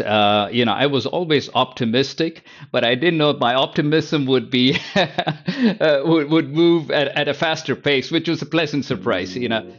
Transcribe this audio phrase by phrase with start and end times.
[0.00, 4.78] uh, you know, I was always optimistic, but I didn't know my optimism would be
[4.94, 9.36] uh, would, would move at, at a faster pace, which was a pleasant surprise.
[9.36, 9.72] You know,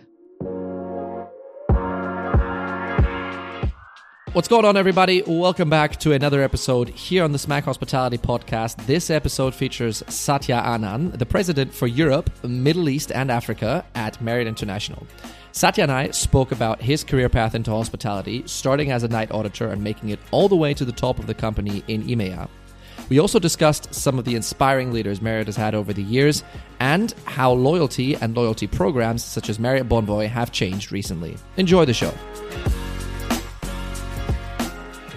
[4.33, 5.21] What's going on, everybody?
[5.27, 8.77] Welcome back to another episode here on the Smack Hospitality Podcast.
[8.85, 14.47] This episode features Satya Anand, the president for Europe, Middle East, and Africa at Marriott
[14.47, 15.05] International.
[15.51, 19.67] Satya and I spoke about his career path into hospitality, starting as a night auditor
[19.67, 22.47] and making it all the way to the top of the company in EMEA.
[23.09, 26.45] We also discussed some of the inspiring leaders Marriott has had over the years
[26.79, 31.35] and how loyalty and loyalty programs such as Marriott Bonvoy have changed recently.
[31.57, 32.13] Enjoy the show.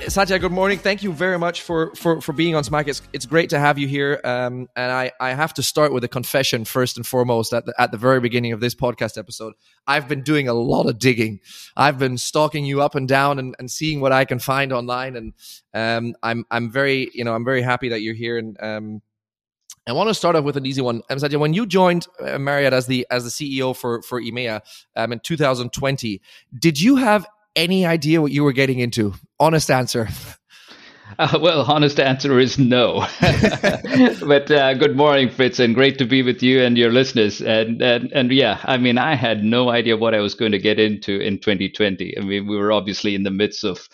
[0.09, 0.79] Satya, good morning.
[0.79, 2.89] Thank you very much for for, for being on Smack.
[2.89, 4.21] It's, it's great to have you here.
[4.25, 7.75] Um, and I, I have to start with a confession first and foremost at the,
[7.79, 9.55] at the very beginning of this podcast episode.
[9.87, 11.41] I've been doing a lot of digging.
[11.77, 15.17] I've been stalking you up and down and, and seeing what I can find online.
[15.17, 15.33] And
[15.73, 18.37] um, I'm I'm very you know I'm very happy that you're here.
[18.37, 19.03] And um,
[19.87, 21.03] I want to start off with an easy one.
[21.11, 24.61] Um, Satya, when you joined uh, Marriott as the as the CEO for for EMEA
[24.97, 26.21] um, in 2020,
[26.59, 29.15] did you have any idea what you were getting into?
[29.39, 30.09] Honest answer.
[31.19, 33.07] Uh, well, honest answer is no.
[33.21, 37.41] but uh, good morning, Fritz, and great to be with you and your listeners.
[37.41, 40.59] And, and and yeah, I mean, I had no idea what I was going to
[40.59, 42.19] get into in 2020.
[42.19, 43.89] I mean, we were obviously in the midst of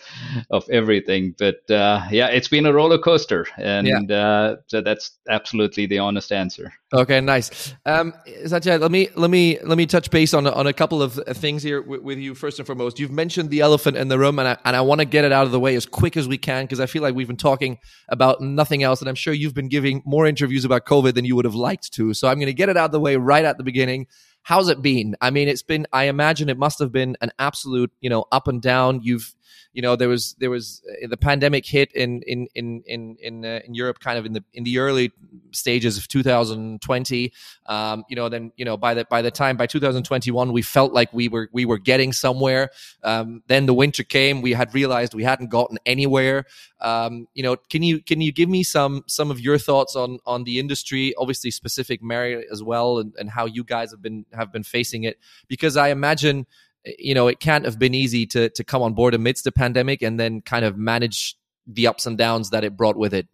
[0.49, 4.17] of everything, but uh, yeah, it's been a roller coaster, and yeah.
[4.21, 6.73] Uh, so that's absolutely the honest answer.
[6.93, 7.73] Okay, nice.
[7.85, 8.13] Um,
[8.45, 11.63] Satya, let me let me let me touch base on on a couple of things
[11.63, 12.35] here with, with you.
[12.35, 14.99] First and foremost, you've mentioned the elephant in the room, and I, and I want
[14.99, 17.01] to get it out of the way as quick as we can because I feel
[17.01, 20.65] like we've been talking about nothing else, and I'm sure you've been giving more interviews
[20.65, 22.13] about COVID than you would have liked to.
[22.13, 24.07] So I'm going to get it out of the way right at the beginning.
[24.43, 25.15] How's it been?
[25.21, 25.85] I mean, it's been.
[25.93, 29.01] I imagine it must have been an absolute, you know, up and down.
[29.03, 29.35] You've
[29.73, 33.45] you know there was there was uh, the pandemic hit in in in in in,
[33.45, 35.11] uh, in Europe kind of in the in the early
[35.51, 37.33] stages of 2020
[37.67, 40.93] um, you know then you know by the by the time by 2021 we felt
[40.93, 42.69] like we were we were getting somewhere.
[43.03, 46.45] Um, then the winter came we had realized we hadn't gotten anywhere.
[46.79, 50.19] Um, you know can you can you give me some some of your thoughts on
[50.25, 54.25] on the industry obviously specific Marriott as well and, and how you guys have been
[54.33, 55.17] have been facing it?
[55.47, 56.45] Because I imagine
[56.85, 60.01] you know, it can't have been easy to to come on board amidst the pandemic
[60.01, 61.35] and then kind of manage
[61.67, 63.27] the ups and downs that it brought with it.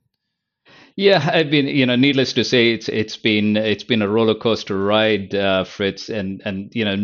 [0.95, 4.35] Yeah, I've been, you know, needless to say, it's it's been it's been a roller
[4.35, 6.95] coaster ride, uh, Fritz, and and you know,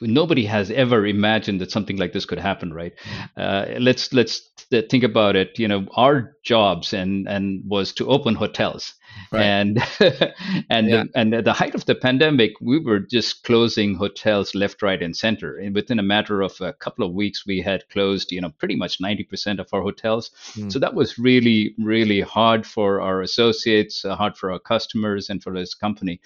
[0.00, 2.92] nobody has ever imagined that something like this could happen, right?
[3.36, 4.50] Uh, let's let's
[4.80, 5.58] think about it.
[5.58, 8.94] You know, our jobs and and was to open hotels,
[9.30, 9.42] right.
[9.42, 9.82] and
[10.70, 11.04] and yeah.
[11.14, 15.14] and at the height of the pandemic, we were just closing hotels left, right, and
[15.16, 15.58] center.
[15.58, 18.76] And within a matter of a couple of weeks, we had closed, you know, pretty
[18.76, 20.30] much ninety percent of our hotels.
[20.54, 20.72] Mm.
[20.72, 25.42] So that was really really hard for our associates, uh, hard for our customers, and
[25.42, 26.20] for this company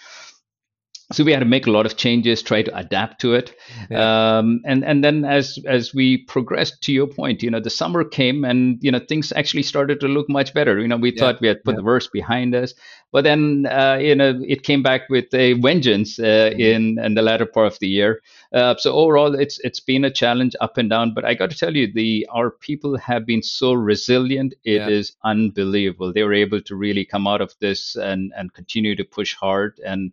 [1.13, 3.55] so we had to make a lot of changes try to adapt to it
[3.91, 4.39] yeah.
[4.39, 8.03] um, and and then as as we progressed to your point you know the summer
[8.03, 11.21] came and you know things actually started to look much better you know we yeah.
[11.21, 11.77] thought we had put yeah.
[11.77, 12.75] the worst behind us
[13.13, 16.61] but then uh, you know it came back with a vengeance uh, mm-hmm.
[16.61, 18.21] in in the latter part of the year
[18.53, 21.57] uh, so overall it's it's been a challenge up and down but i got to
[21.57, 26.61] tell you the our people have been so resilient It is unbelievable they were able
[26.63, 30.13] to really come out of this and and continue to push hard and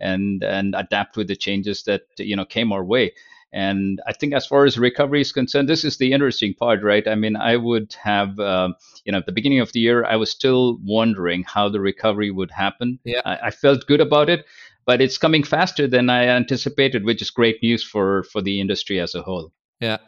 [0.00, 3.12] and and adapt with the changes that you know came our way.
[3.52, 7.06] And I think as far as recovery is concerned, this is the interesting part, right?
[7.08, 10.16] I mean, I would have, uh, you know, at the beginning of the year, I
[10.16, 12.98] was still wondering how the recovery would happen.
[13.04, 13.22] Yeah.
[13.24, 14.44] I, I felt good about it,
[14.84, 19.00] but it's coming faster than I anticipated, which is great news for for the industry
[19.00, 19.52] as a whole.
[19.80, 19.98] Yeah.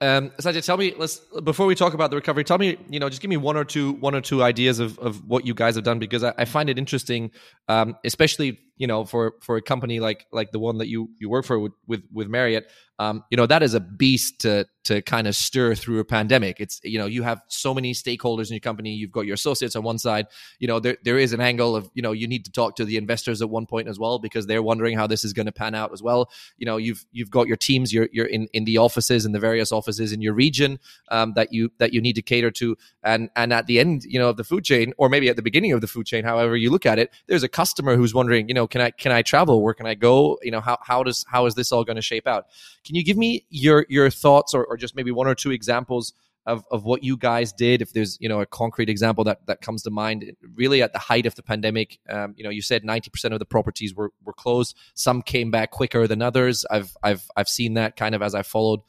[0.00, 3.08] Um, Satya, tell me, let's before we talk about the recovery, tell me, you know,
[3.08, 5.74] just give me one or two, one or two ideas of, of what you guys
[5.74, 7.30] have done because I, I find it interesting,
[7.68, 11.28] um, especially you know for for a company like like the one that you you
[11.28, 12.70] work for with with, with Marriott.
[12.98, 16.60] Um, you know that is a beast to to kind of stir through a pandemic.
[16.60, 18.94] It's you know you have so many stakeholders in your company.
[18.94, 20.26] You've got your associates on one side.
[20.58, 22.84] You know there there is an angle of you know you need to talk to
[22.84, 25.52] the investors at one point as well because they're wondering how this is going to
[25.52, 26.30] pan out as well.
[26.56, 27.92] You know you've you've got your teams.
[27.92, 30.78] You're you're in in the offices in the various offices in your region
[31.10, 34.18] um, that you that you need to cater to and and at the end you
[34.18, 36.56] know of the food chain or maybe at the beginning of the food chain however
[36.56, 39.22] you look at it there's a customer who's wondering you know can i can i
[39.22, 39.62] travel?
[39.62, 40.38] Where can i go?
[40.42, 42.46] You know how, how does how is this all going to shape out?
[42.84, 46.12] Can you give me your your thoughts or, or just maybe one or two examples
[46.46, 47.82] of, of what you guys did?
[47.82, 50.98] If there's you know a concrete example that that comes to mind really at the
[50.98, 54.32] height of the pandemic um, you know you said 90% of the properties were, were
[54.32, 54.76] closed.
[54.94, 56.64] Some came back quicker than others.
[56.70, 58.80] I've i've i've seen that kind of as i followed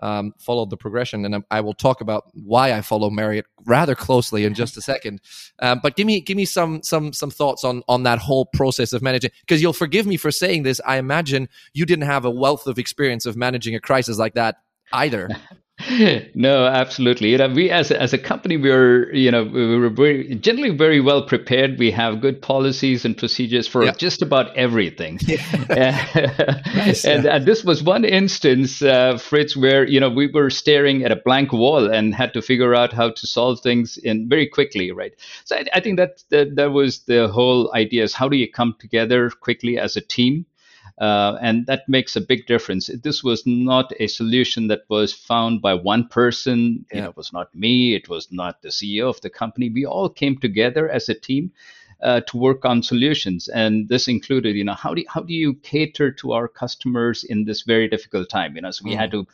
[0.00, 3.94] um, followed the progression, and I, I, will talk about why I follow Marriott rather
[3.94, 5.20] closely in just a second.
[5.58, 8.92] Um, but give me give me some some some thoughts on on that whole process
[8.92, 9.30] of managing.
[9.40, 10.80] Because you'll forgive me for saying this.
[10.86, 14.56] I imagine you didn't have a wealth of experience of managing a crisis like that
[14.92, 15.28] either.
[16.34, 17.32] no, absolutely.
[17.32, 20.34] You know, we as a, as a company, we are you know we were very
[20.36, 21.78] generally very well prepared.
[21.78, 23.92] We have good policies and procedures for yeah.
[23.92, 25.20] just about everything.
[25.68, 26.06] Yeah.
[26.74, 27.36] nice, and, yeah.
[27.36, 31.16] and, this was one instance, uh, Fritz, where you know we were staring at a
[31.16, 35.12] blank wall and had to figure out how to solve things in very quickly, right?
[35.44, 38.50] So I, I think that, that that was the whole idea: is how do you
[38.50, 40.46] come together quickly as a team?
[40.98, 42.88] Uh, and that makes a big difference.
[43.02, 46.86] This was not a solution that was found by one person.
[46.90, 46.96] Yeah.
[46.96, 47.94] You know, it was not me.
[47.94, 49.68] It was not the CEO of the company.
[49.68, 51.52] We all came together as a team
[52.02, 55.32] uh, to work on solutions, and this included, you know, how do you, how do
[55.32, 58.54] you cater to our customers in this very difficult time?
[58.54, 58.98] You know, so we mm.
[58.98, 59.26] had to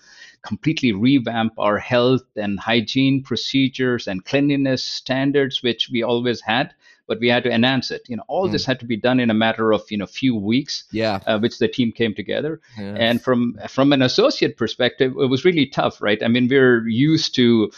[0.43, 6.75] completely revamp our health and hygiene procedures and cleanliness standards, which we always had
[7.07, 8.03] but we had to enhance it.
[8.09, 8.53] You know, all mm.
[8.53, 10.85] this had to be done in a matter of you know few weeks.
[10.93, 12.61] Yeah, uh, which the team came together.
[12.79, 12.97] Yes.
[12.99, 16.23] And from from an associate perspective, it was really tough, right?
[16.23, 17.71] I mean, we're used to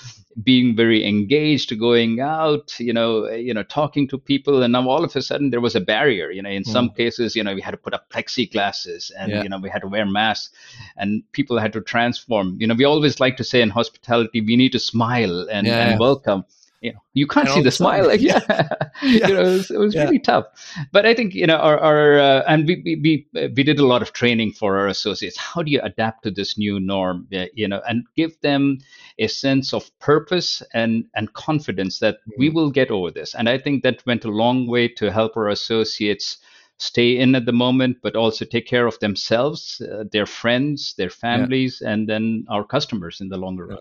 [0.43, 5.05] being very engaged, going out, you know, you know, talking to people, and now all
[5.05, 6.31] of a sudden there was a barrier.
[6.31, 6.73] You know, in mm.
[6.73, 9.43] some cases, you know, we had to put up plexiglasses, and yeah.
[9.43, 10.53] you know, we had to wear masks,
[10.97, 12.56] and people had to transform.
[12.61, 15.91] You know, we always like to say in hospitality, we need to smile and, yeah.
[15.91, 16.44] and welcome
[16.84, 18.69] you know you can't and see the smile like yeah, yeah.
[19.02, 20.04] you know it was, it was yeah.
[20.04, 20.44] really tough
[20.92, 23.26] but i think you know our, our uh, and we, we
[23.56, 26.58] we did a lot of training for our associates how do you adapt to this
[26.58, 28.78] new norm you know and give them
[29.19, 32.38] a sense of purpose and and confidence that mm-hmm.
[32.38, 35.36] we will get over this and i think that went a long way to help
[35.36, 36.38] our associates
[36.76, 41.08] stay in at the moment, but also take care of themselves, uh, their friends, their
[41.08, 41.92] families, yeah.
[41.92, 43.78] and then our customers in the longer run.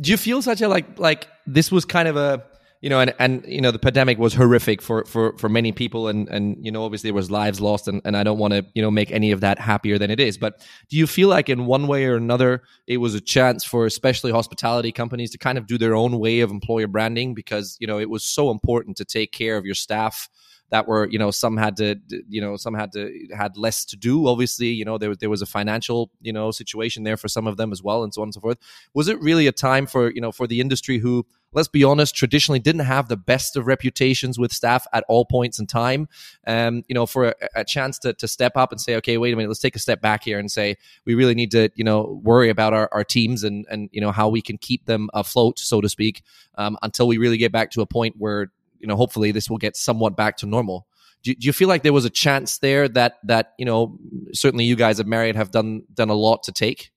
[0.00, 2.42] Do you feel such a like like this was kind of a
[2.80, 6.08] you know and and you know the pandemic was horrific for for for many people
[6.08, 8.64] and and you know obviously there was lives lost and, and i don't want to
[8.74, 10.38] you know make any of that happier than it is.
[10.38, 13.86] But do you feel like in one way or another it was a chance for
[13.86, 17.34] especially hospitality companies to kind of do their own way of employer branding?
[17.34, 20.28] Because you know it was so important to take care of your staff
[20.70, 21.96] that were you know some had to
[22.28, 25.42] you know some had to had less to do obviously you know there there was
[25.42, 28.26] a financial you know situation there for some of them as well and so on
[28.26, 28.58] and so forth.
[28.94, 32.14] Was it really a time for you know for the industry who let's be honest
[32.14, 36.08] traditionally didn't have the best of reputations with staff at all points in time?
[36.46, 39.34] Um you know for a, a chance to, to step up and say okay wait
[39.34, 41.84] a minute let's take a step back here and say we really need to you
[41.84, 45.10] know worry about our, our teams and and you know how we can keep them
[45.14, 46.22] afloat so to speak
[46.56, 49.58] um, until we really get back to a point where you know, hopefully this will
[49.58, 50.86] get somewhat back to normal.
[51.22, 53.98] Do, do you feel like there was a chance there that that you know
[54.32, 56.90] certainly you guys at Marriott have done done a lot to take?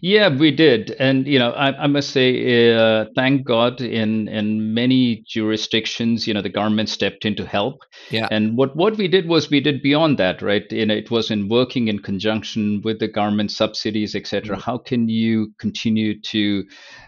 [0.00, 4.74] Yeah, we did, and you know, I, I must say, uh, thank God, in in
[4.74, 7.82] many jurisdictions, you know, the government stepped in to help.
[8.10, 8.28] Yeah.
[8.30, 10.64] And what what we did was we did beyond that, right?
[10.70, 14.56] You know, it was in working in conjunction with the government subsidies, etc.
[14.56, 14.62] Mm-hmm.
[14.62, 16.64] How can you continue to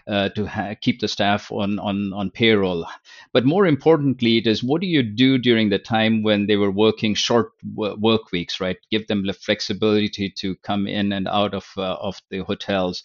[0.07, 2.85] uh, to ha- keep the staff on on on payroll?
[3.31, 6.71] But more importantly, it is what do you do during the time when they were
[6.71, 8.77] working short w- work weeks, right?
[8.89, 13.03] Give them the flexibility to come in and out of uh, of the hotel hotels,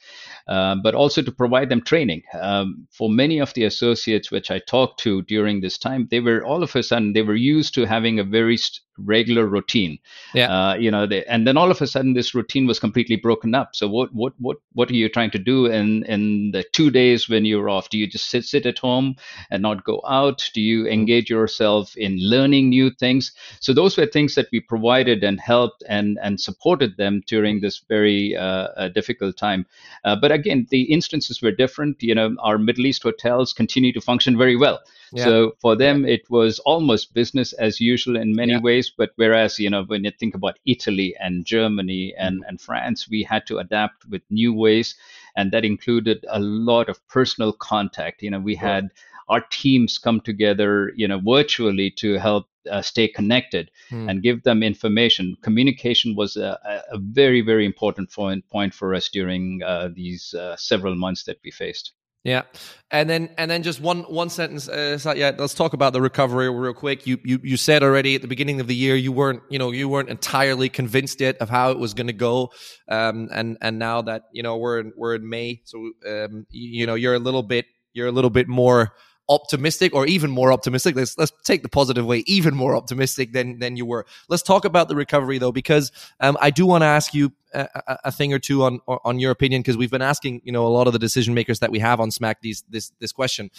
[0.49, 2.23] uh, but also to provide them training.
[2.41, 6.45] Um, for many of the associates which I talked to during this time, they were
[6.45, 9.99] all of a sudden they were used to having a very st- regular routine.
[10.35, 10.49] Yeah.
[10.50, 13.55] Uh, you know, they, and then all of a sudden this routine was completely broken
[13.55, 13.75] up.
[13.75, 17.29] So what what what what are you trying to do in in the two days
[17.29, 17.91] when you're off?
[17.91, 19.17] Do you just sit sit at home
[19.50, 20.49] and not go out?
[20.55, 23.33] Do you engage yourself in learning new things?
[23.61, 27.83] So those were things that we provided and helped and and supported them during this
[27.88, 29.67] very uh, uh difficult time.
[30.05, 32.03] Uh, but again, the instances were different.
[32.03, 34.81] You know, our Middle East hotels continue to function very well.
[35.13, 35.25] Yeah.
[35.25, 38.61] So for them, it was almost business as usual in many yeah.
[38.61, 38.91] ways.
[38.97, 42.49] But whereas, you know, when you think about Italy and Germany and, mm-hmm.
[42.49, 44.95] and France, we had to adapt with new ways.
[45.37, 48.23] And that included a lot of personal contact.
[48.23, 48.91] You know, we had
[49.29, 54.11] our teams come together, you know, virtually to help uh, stay connected mm.
[54.11, 55.37] and give them information.
[55.43, 56.59] Communication was a,
[56.91, 61.39] a, very, very important point, point for us during uh, these uh, several months that
[61.45, 61.93] we faced.
[62.26, 62.42] Yeah,
[62.90, 64.68] and then and then just one one sentence.
[64.68, 67.06] Uh, so yeah, let's talk about the recovery real quick.
[67.06, 69.71] You you you said already at the beginning of the year you weren't you know
[69.71, 72.50] you weren't entirely convinced yet of how it was going to go,
[72.88, 76.80] um, and and now that you know we're in, we're in May, so um, you,
[76.80, 78.92] you know you're a little bit you're a little bit more
[79.28, 80.97] optimistic or even more optimistic.
[80.97, 84.06] Let's let's take the positive way even more optimistic than than you were.
[84.28, 87.99] Let's talk about the recovery though because um, i do want to ask you a,
[88.04, 90.68] a, thing or two on on your opinion because we've been asking you know a
[90.68, 93.50] lot of the decision makers that we have on smack these this this question.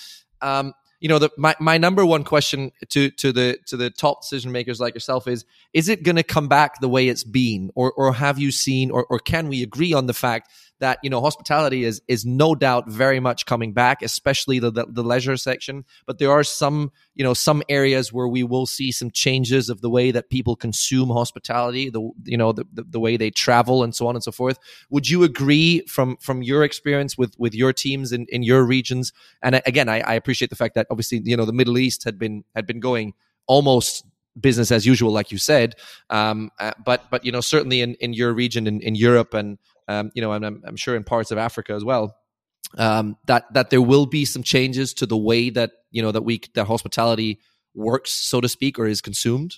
[0.41, 4.21] Um, you know the, my, my number one question to to the to the top
[4.21, 7.69] decision makers like yourself is is it going to come back the way it's been?
[7.75, 11.10] Or or have you seen or or can we agree on the fact that you
[11.10, 15.38] know hospitality is is no doubt very much coming back, especially the, the, the leisure
[15.38, 15.86] section.
[16.05, 19.81] But there are some you know some areas where we will see some changes of
[19.81, 23.84] the way that people consume hospitality, the you know the, the, the way they travel
[23.84, 24.60] and so on and so forth.
[24.89, 29.12] Would you agree from from your experience with with your teams in in your regions?
[29.41, 32.19] And again, I, I appreciate the fact that obviously you know the Middle East had
[32.19, 33.13] been had been going
[33.48, 34.05] almost
[34.39, 35.75] business as usual, like you said.
[36.10, 39.57] Um, uh, but but you know certainly in, in your region in, in Europe and
[39.88, 42.15] um, you know, and I'm, I'm, sure in parts of Africa as well,
[42.77, 46.24] um, that that there will be some changes to the way that you know that
[46.24, 47.39] we that hospitality
[47.74, 49.56] works, so to speak, or is consumed.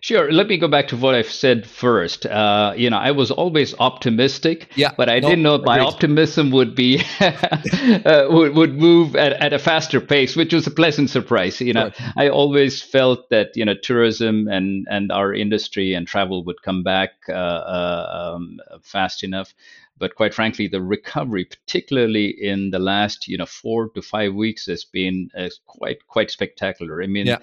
[0.00, 0.30] Sure.
[0.30, 2.26] Let me go back to what I've said first.
[2.26, 6.50] Uh, you know, I was always optimistic, yeah, but I no, didn't know my optimism
[6.52, 11.10] would be uh, would, would move at, at a faster pace, which was a pleasant
[11.10, 11.60] surprise.
[11.60, 12.12] You know, right.
[12.16, 16.82] I always felt that you know tourism and and our industry and travel would come
[16.82, 19.54] back uh, uh um, fast enough.
[19.98, 24.66] But quite frankly, the recovery, particularly in the last you know four to five weeks,
[24.66, 27.02] has been uh, quite quite spectacular.
[27.02, 27.26] I mean.
[27.26, 27.38] Yeah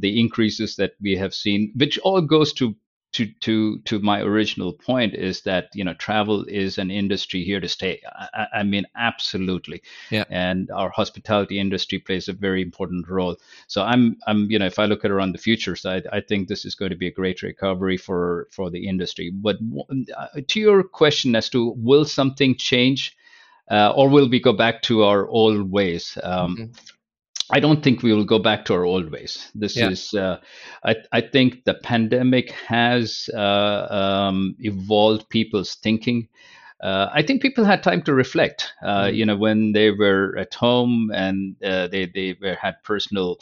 [0.00, 2.74] the increases that we have seen, which all goes to
[3.16, 7.60] to to to my original point is that you know travel is an industry here
[7.60, 8.00] to stay.
[8.12, 9.82] I, I, mean, absolutely.
[10.10, 10.24] Yeah.
[10.28, 13.36] And our hospitality industry plays a very important role.
[13.68, 16.48] So I'm I'm you know if I look at around the future side, I think
[16.48, 19.30] this is going to be a great recovery for for the industry.
[19.30, 19.56] But
[20.14, 23.16] uh, to your question as to will something change,
[23.70, 26.18] uh, or will we go back to our old ways?
[26.22, 26.95] Um, mm-hmm.
[27.50, 29.50] I don't think we will go back to our old ways.
[29.54, 29.90] This yeah.
[29.90, 30.40] is, uh,
[30.84, 36.28] I, I think the pandemic has uh, um, evolved people's thinking.
[36.80, 38.72] Uh, I think people had time to reflect.
[38.82, 39.14] Mm.
[39.14, 43.38] You know, when they were at home and uh, they they were, had personal.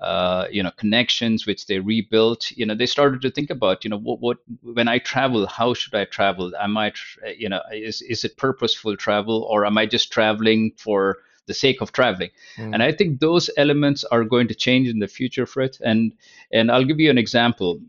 [0.00, 3.90] Uh, you know connections which they rebuilt you know they started to think about you
[3.90, 6.92] know what, what when i travel how should i travel am i
[7.38, 11.80] you know is is it purposeful travel or am i just traveling for the sake
[11.80, 12.30] of traveling.
[12.56, 12.74] Mm.
[12.74, 15.76] And I think those elements are going to change in the future, Fred.
[15.80, 16.12] And
[16.52, 17.80] and I'll give you an example.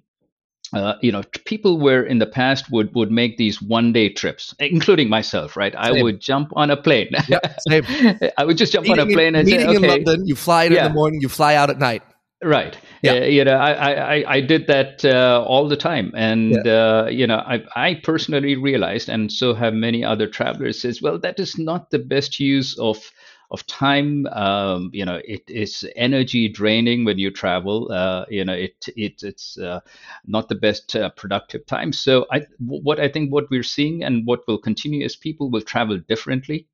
[0.74, 4.56] Uh, you know, people were in the past would would make these one day trips,
[4.60, 5.56] including myself.
[5.56, 5.82] Right, same.
[5.82, 7.12] I would jump on a plane.
[7.28, 7.86] Yeah, same.
[8.38, 9.86] I would just jump meeting on a plane in, and meeting say, okay.
[9.86, 10.28] in London.
[10.28, 10.86] You fly in, yeah.
[10.86, 12.02] in the morning, you fly out at night.
[12.44, 12.78] Right.
[13.02, 13.14] Yeah.
[13.14, 16.12] Uh, you know, I, I, I did that uh, all the time.
[16.16, 16.72] And, yeah.
[16.72, 21.18] uh, you know, I, I personally realized, and so have many other travelers, as well,
[21.20, 22.98] that is not the best use of
[23.54, 24.26] of time.
[24.28, 27.92] Um, you know, it is energy draining when you travel.
[27.92, 29.80] Uh, you know, it, it it's uh,
[30.26, 31.94] not the best uh, productive time.
[31.94, 35.62] So I, what I think what we're seeing and what will continue is people will
[35.62, 36.68] travel differently.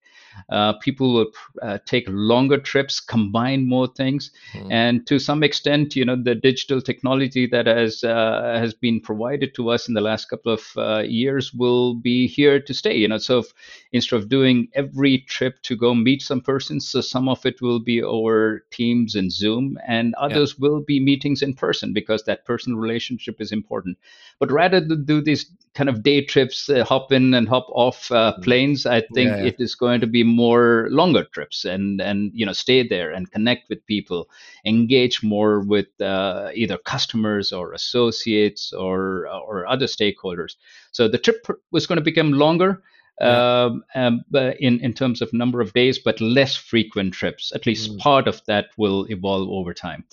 [0.50, 1.32] Uh, people will
[1.62, 4.68] uh, take longer trips, combine more things, mm.
[4.72, 9.54] and to some extent, you know, the digital technology that has uh, has been provided
[9.56, 12.96] to us in the last couple of uh, years will be here to stay.
[12.96, 13.54] You know, so if,
[13.92, 17.80] instead of doing every trip to go meet some person, so some of it will
[17.80, 20.68] be over Teams and Zoom, and others yeah.
[20.68, 23.98] will be meetings in person because that personal relationship is important.
[24.40, 28.12] But rather than do these kind of day trips, uh, hop in and hop off
[28.12, 28.44] uh, mm.
[28.44, 29.46] planes, I think yeah, yeah.
[29.46, 33.32] it is going to be more longer trips and and you know stay there and
[33.32, 34.30] connect with people,
[34.66, 40.56] engage more with uh, either customers or associates or or other stakeholders.
[40.92, 42.82] So the trip was going to become longer.
[43.22, 43.66] Yeah.
[43.66, 47.52] Um, um, in in terms of number of days, but less frequent trips.
[47.54, 48.00] At least mm.
[48.00, 50.06] part of that will evolve over time.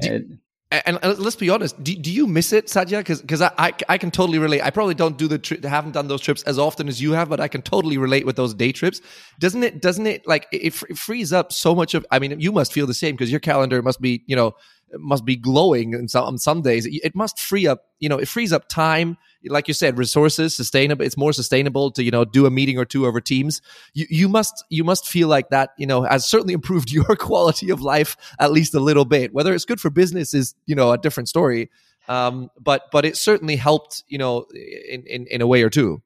[0.00, 0.38] Do,
[0.86, 2.98] and, let's be honest, do, do you miss it, Satya?
[2.98, 4.62] Because because I, I, I can totally relate.
[4.62, 7.28] I probably don't do the tri- haven't done those trips as often as you have,
[7.28, 9.00] but I can totally relate with those day trips.
[9.38, 9.82] Doesn't it?
[9.82, 12.06] Doesn't it like it, it frees up so much of?
[12.10, 14.54] I mean, you must feel the same because your calendar must be you know
[14.98, 16.86] must be glowing and some, on some days.
[16.86, 19.16] It must free up, you know, it frees up time.
[19.44, 21.04] Like you said, resources, sustainable.
[21.04, 23.60] It's more sustainable to, you know, do a meeting or two over teams.
[23.94, 27.70] You, you must, you must feel like that, you know, has certainly improved your quality
[27.70, 29.32] of life at least a little bit.
[29.32, 31.70] Whether it's good for business is, you know, a different story.
[32.08, 36.02] Um, but, but it certainly helped, you know, in, in, in a way or two.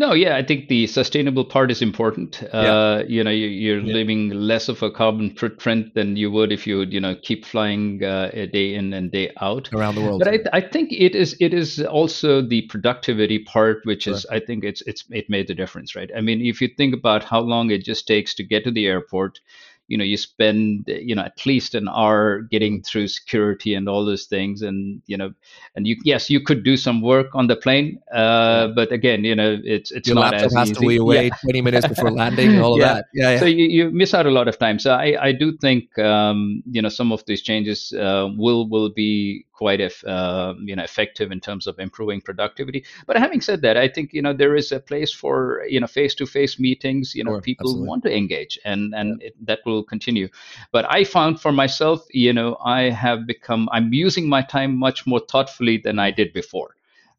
[0.00, 2.40] No, yeah, I think the sustainable part is important.
[2.40, 2.48] Yeah.
[2.48, 3.94] Uh, you know, you, are yeah.
[3.96, 7.44] leaving less of a carbon footprint than you would if you would, you know, keep
[7.44, 10.22] flying uh, a day in and day out around the world.
[10.24, 14.40] But I, I think it is it is also the productivity part, which is I
[14.40, 16.10] think it's it's it made the difference, right?
[16.16, 18.86] I mean, if you think about how long it just takes to get to the
[18.86, 19.38] airport,
[19.90, 24.04] you know you spend you know at least an hour getting through security and all
[24.04, 25.32] those things and you know
[25.74, 29.34] and you yes you could do some work on the plane uh, but again you
[29.34, 31.36] know it's it's Your not laptop as has easy to be away Yeah.
[31.42, 33.06] 20 minutes before landing and all of that.
[33.12, 33.38] Yeah, yeah.
[33.40, 34.78] So you, you miss out a lot of time.
[34.78, 38.90] So I, I do think um, you know some of these changes uh, will will
[38.90, 42.80] be quite eff- uh, you know effective in terms of improving productivity.
[43.06, 45.86] But having said that, I think you know there is a place for you know
[46.00, 47.14] face to face meetings.
[47.14, 47.88] You know Sure, people absolutely.
[47.88, 50.28] want to engage, and and it, that will continue.
[50.72, 55.06] But I found for myself, you know, I have become I'm using my time much
[55.06, 56.70] more thoughtfully than I did before.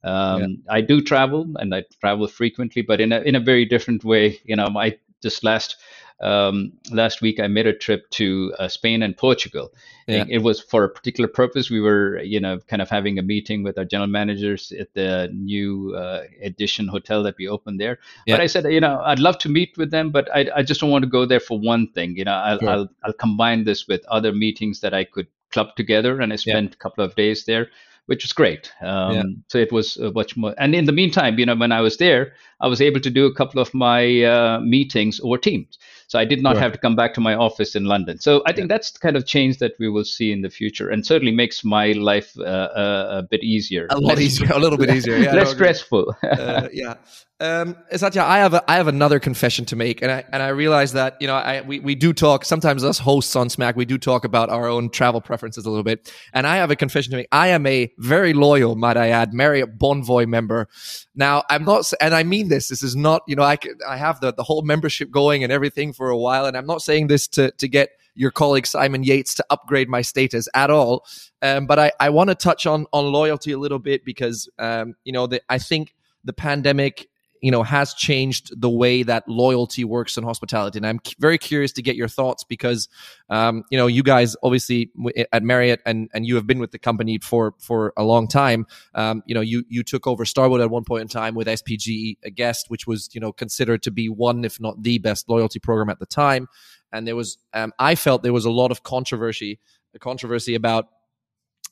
[0.04, 4.04] Um, I do travel and I travel frequently, but in a in a very different
[4.04, 4.40] way.
[4.46, 5.78] You know, I just last
[6.22, 9.74] um, last week I made a trip to uh, Spain and Portugal.
[10.08, 10.22] Yeah.
[10.24, 11.70] It, it was for a particular purpose.
[11.70, 15.30] We were, you know, kind of having a meeting with our general managers at the
[15.34, 18.00] new uh, Edition hotel that we opened there.
[18.26, 18.36] Yeah.
[18.36, 20.80] But I said, you know, I'd love to meet with them, but I, I just
[20.82, 22.16] don't want to go there for one thing.
[22.16, 22.70] You know, I'll, Sure.
[22.70, 26.76] I'll I'll combine this with other meetings that I could club together, and I spent
[26.76, 27.70] a couple of days there
[28.08, 28.72] which was great.
[28.82, 29.24] Um, Yeah.
[29.48, 30.54] So it was uh, much more.
[30.58, 33.26] And in the meantime, you know, when I was there, I was able to do
[33.26, 35.78] a couple of my uh, meetings over Teams.
[36.12, 36.64] So I did not Sure.
[36.64, 38.20] have to come back to my office in London.
[38.20, 40.90] So I think that's the kind of change that we will see in the future,
[40.90, 44.78] and certainly makes my life uh, uh, a bit easier, a lot easier, a little
[44.78, 45.16] bit easier.
[45.16, 46.14] Yeah, less no, stressful.
[46.22, 46.96] uh, yeah.
[47.40, 50.50] Um, Satya, I have a, I have another confession to make, and I and I
[50.50, 53.86] realize that you know I we, we do talk sometimes us hosts on Smack we
[53.86, 57.12] do talk about our own travel preferences a little bit, and I have a confession
[57.12, 57.28] to make.
[57.32, 60.68] I am a very loyal, might I add, Marriott Bonvoy member.
[61.16, 62.68] Now I'm not, and I mean this.
[62.68, 63.58] This is not you know I
[63.90, 66.82] I have the the whole membership going and everything for a while, and I'm not
[66.82, 71.06] saying this to to get your colleague Simon Yates to upgrade my status at all.
[71.44, 74.96] Um, but I, I want to touch on on loyalty a little bit because um,
[75.04, 75.94] you know the, I think
[76.24, 77.08] the pandemic
[77.42, 80.80] you know has changed the way that loyalty works in hospitality.
[80.80, 82.88] And i'm c- very curious to get your thoughts because
[83.30, 86.72] um, you know you guys obviously w- at marriott and and you have been with
[86.72, 88.66] the company for for a long time.
[88.96, 92.18] Um, you know you you took over starwood at one point in time with spg
[92.24, 95.60] a guest which was you know considered to be one if not the best loyalty
[95.60, 96.48] program at the time.
[96.94, 99.60] And there was um, i felt there was a lot of controversy
[100.00, 100.88] controversy about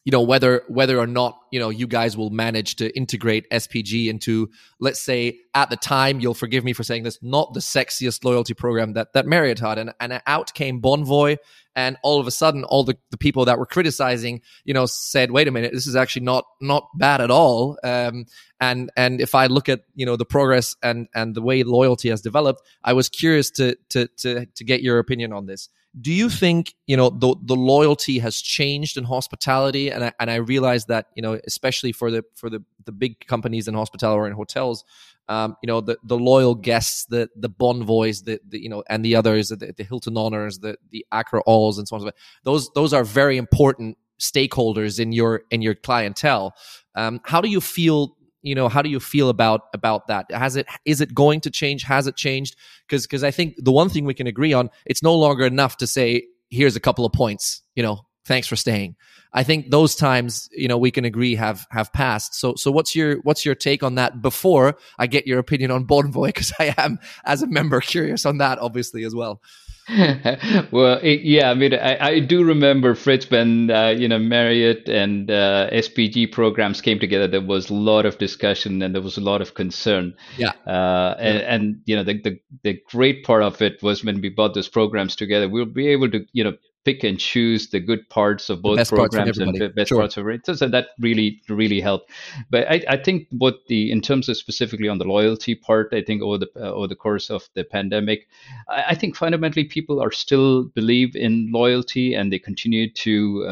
[0.09, 4.07] you know whether whether or not you know you guys will manage to integrate SPG
[4.07, 8.23] into let's say at the time you'll forgive me for saying this not the sexiest
[8.23, 9.77] loyalty program that that Marriott had.
[9.77, 11.37] And and out came Bonvoy
[11.75, 15.29] and all of a sudden all the, the people that were criticizing you know said
[15.29, 17.77] wait a minute this is actually not not bad at all.
[17.83, 18.25] Um
[18.59, 22.09] and and if I look at you know the progress and and the way loyalty
[22.09, 26.13] has developed I was curious to to to to get your opinion on this do
[26.13, 30.35] you think you know the the loyalty has changed in hospitality and I, and I
[30.35, 34.27] realize that you know especially for the for the the big companies in hospitality or
[34.27, 34.85] in hotels
[35.29, 39.03] um, you know the the loyal guests the the Bonvoys the, the you know and
[39.03, 42.11] the others the, the Hilton Honors the the Accor Alls and so on and so
[42.11, 42.23] forth.
[42.43, 46.53] those those are very important stakeholders in your in your clientele
[46.95, 50.31] um, how do you feel you know how do you feel about about that?
[50.31, 51.83] Has it is it going to change?
[51.83, 52.55] Has it changed?
[52.87, 55.77] Because because i think the one thing we can agree on it's no longer enough
[55.77, 58.95] to say here's a couple of points you know thanks for staying.
[59.33, 62.35] I think those times you know we can agree have have passed.
[62.35, 65.85] So so what's your what's your take on that before i get your opinion on
[65.85, 66.27] bonvoy?
[66.27, 69.41] Because i am as a member curious on that obviously as well
[70.71, 74.87] well, it, yeah, I mean, I, I do remember Fritz when uh, you know Marriott
[74.87, 77.27] and uh, SPG programs came together.
[77.27, 80.13] There was a lot of discussion and there was a lot of concern.
[80.37, 80.51] Yeah.
[80.67, 84.29] Uh, and, and you know the, the the great part of it was when we
[84.29, 86.53] brought those programs together, we'll be able to you know
[86.85, 89.89] pick and choose the good parts of both best parts from programs and the best
[89.89, 89.99] Sure.
[89.99, 90.45] parts of it.
[90.45, 92.11] So that really really helped.
[92.49, 96.01] But I, I think what the in terms of specifically on the loyalty part, I
[96.01, 98.27] think over the uh, over the course of the pandemic,
[98.67, 103.49] I, I think fundamentally people are still believe in loyalty and they continue to uh,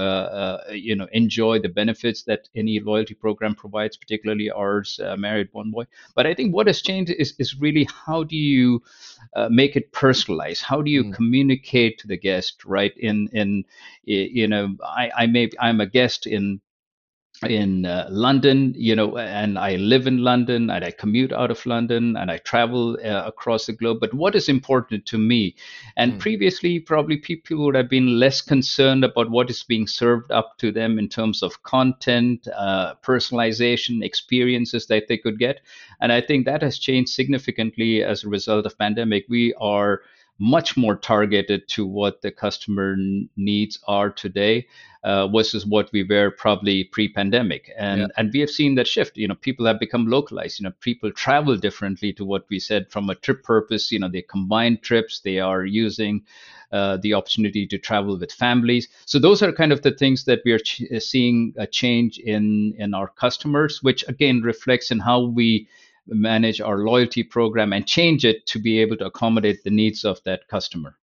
[0.70, 5.52] uh, you know enjoy the benefits that any loyalty program provides, particularly ours, uh, Marriott
[5.54, 5.86] Bonvoy.
[6.16, 8.82] But I think what has changed is is really how do you
[9.36, 10.63] uh, make it personalized?
[10.63, 11.13] How do you Mm.
[11.13, 12.96] communicate to the guest, right?
[12.98, 13.63] In in
[14.06, 16.60] y- you know, I I may I'm a guest in
[17.47, 21.65] in uh, London, you know, and I live in London and I commute out of
[21.65, 23.99] London and I travel uh, across the globe.
[23.99, 25.56] But what is important to me?
[25.95, 26.19] And Mm.
[26.19, 30.71] previously, probably people would have been less concerned about what is being served up to
[30.71, 35.62] them in terms of content, uh, personalization, experiences that they could get.
[36.01, 39.25] And I think that has changed significantly as a result of pandemic.
[39.30, 40.01] We are
[40.39, 42.95] much more targeted to what the customer
[43.36, 44.67] needs are today
[45.04, 47.71] uh, versus what we were probably pre-pandemic.
[47.78, 48.08] And yeah.
[48.17, 49.17] and we have seen that shift.
[49.17, 50.60] You know people have become localized.
[50.60, 53.91] You know people travel differently to what we said from a trip purpose.
[53.91, 55.21] You know they combine trips.
[55.21, 56.23] They are using
[56.71, 58.89] uh, the opportunity to travel with families.
[59.06, 62.76] So those are kind of the things that we are ch- seeing a change in
[62.78, 65.67] in our customers, which again reflects in how we
[66.08, 70.22] manage our loyalty program and change it to be able to accommodate the needs of
[70.24, 70.98] that customer.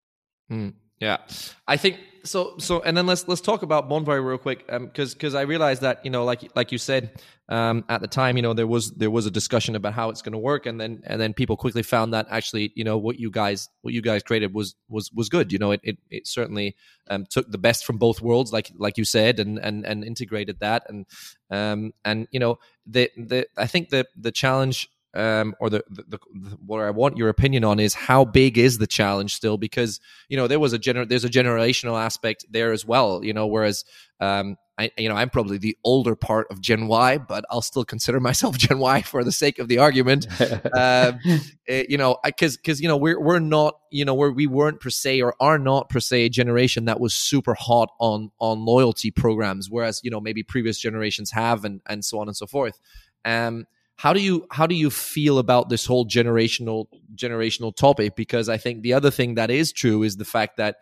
[0.51, 1.19] Mm, yeah,
[1.67, 2.55] I think so.
[2.59, 5.83] So, and then let's let's talk about Bonvoy real quick, because um, because I realized
[5.83, 8.93] that you know, like like you said um, at the time, you know, there was
[8.93, 11.57] there was a discussion about how it's going to work, and then and then people
[11.57, 15.11] quickly found that actually, you know, what you guys what you guys created was was
[15.13, 15.53] was good.
[15.53, 16.77] You know, it it, it certainly
[17.11, 20.61] um, took the best from both worlds, like like you said, and and and integrated
[20.61, 21.07] that, and
[21.51, 26.05] um and you know, the the I think the the challenge um, or the, the,
[26.09, 26.19] the,
[26.65, 29.57] what I want your opinion on is how big is the challenge still?
[29.57, 33.25] Because you know there was a gener- there's a generational aspect there as well.
[33.25, 33.85] You know, whereas
[34.21, 37.85] um, I you know I'm probably the older part of Gen Y, but I'll still
[37.85, 40.27] consider myself Gen Y for the sake of the argument.
[40.75, 41.13] uh,
[41.69, 44.91] you know, because because you know we're we're not you know we're, we weren't per
[44.91, 49.13] se or are not per se a generation that was super hot on on loyalty
[49.13, 52.81] programs, whereas you know maybe previous generations have and and so on and so forth.
[53.25, 53.67] Um,
[53.97, 58.17] how do you how do you feel about this whole generational generational topic?
[58.17, 60.77] Because i think the other thing that is true is the fact that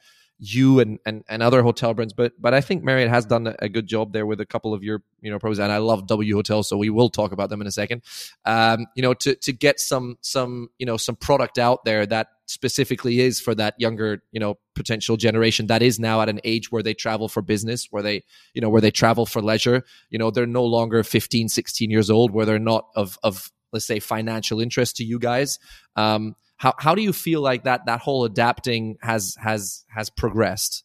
[0.44, 3.68] you and, and, and other hotel brands, but but I think Marriott has done a
[3.68, 6.35] good job there with a couple of your you know pros, and I love W
[6.35, 8.02] Hotels, so we will talk about them in a second.
[8.44, 12.26] Um, you know, to to get some some you know some product out there that
[12.46, 16.72] specifically is for that younger you know potential generation that is now at an age
[16.72, 20.18] where they travel for business where they you know where they travel for leisure you
[20.18, 24.00] know they're no longer 15 16 years old where they're not of of let's say
[24.00, 25.59] financial interest to you guys
[25.96, 30.84] um how how do you feel like that that whole adapting has has has progressed?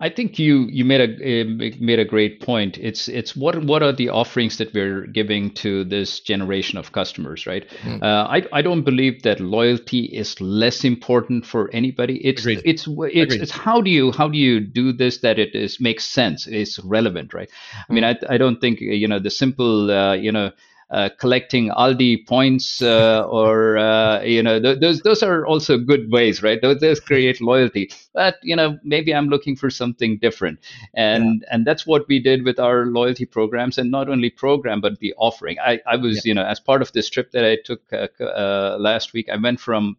[0.00, 1.44] I think you you made a
[1.80, 2.78] made a great point.
[2.78, 7.46] It's it's what what are the offerings that we're giving to this generation of customers,
[7.46, 7.68] right?
[7.82, 8.02] Mm.
[8.02, 12.16] Uh, I I don't believe that loyalty is less important for anybody.
[12.26, 12.62] It's Agreed.
[12.64, 16.04] it's it's, it's how do you how do you do this that it is makes
[16.04, 17.50] sense, it's relevant, right?
[17.88, 18.16] I mean, mm.
[18.28, 20.50] I I don't think you know the simple uh, you know
[20.90, 26.10] uh, collecting Aldi points uh, or uh, you know th- those those are also good
[26.10, 26.60] ways, right?
[26.60, 27.90] Those, those create loyalty.
[28.12, 30.60] But you know maybe I'm looking for something different,
[30.94, 31.48] and yeah.
[31.50, 35.14] and that's what we did with our loyalty programs, and not only program but the
[35.16, 35.58] offering.
[35.58, 36.30] I I was yeah.
[36.30, 39.36] you know as part of this trip that I took uh, uh, last week, I
[39.36, 39.96] went from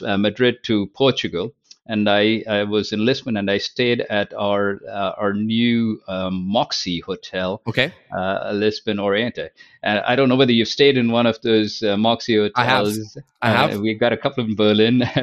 [0.00, 1.54] Madrid to Portugal
[1.88, 6.46] and I, I was in Lisbon and I stayed at our uh, our new um,
[6.46, 7.62] Moxy hotel.
[7.66, 7.92] Okay.
[8.16, 9.50] Uh, Lisbon Oriente.
[9.82, 12.56] And I don't know whether you've stayed in one of those uh, Moxy hotels.
[12.56, 13.24] I have.
[13.42, 13.76] I have.
[13.76, 15.02] Uh, we've got a couple in Berlin,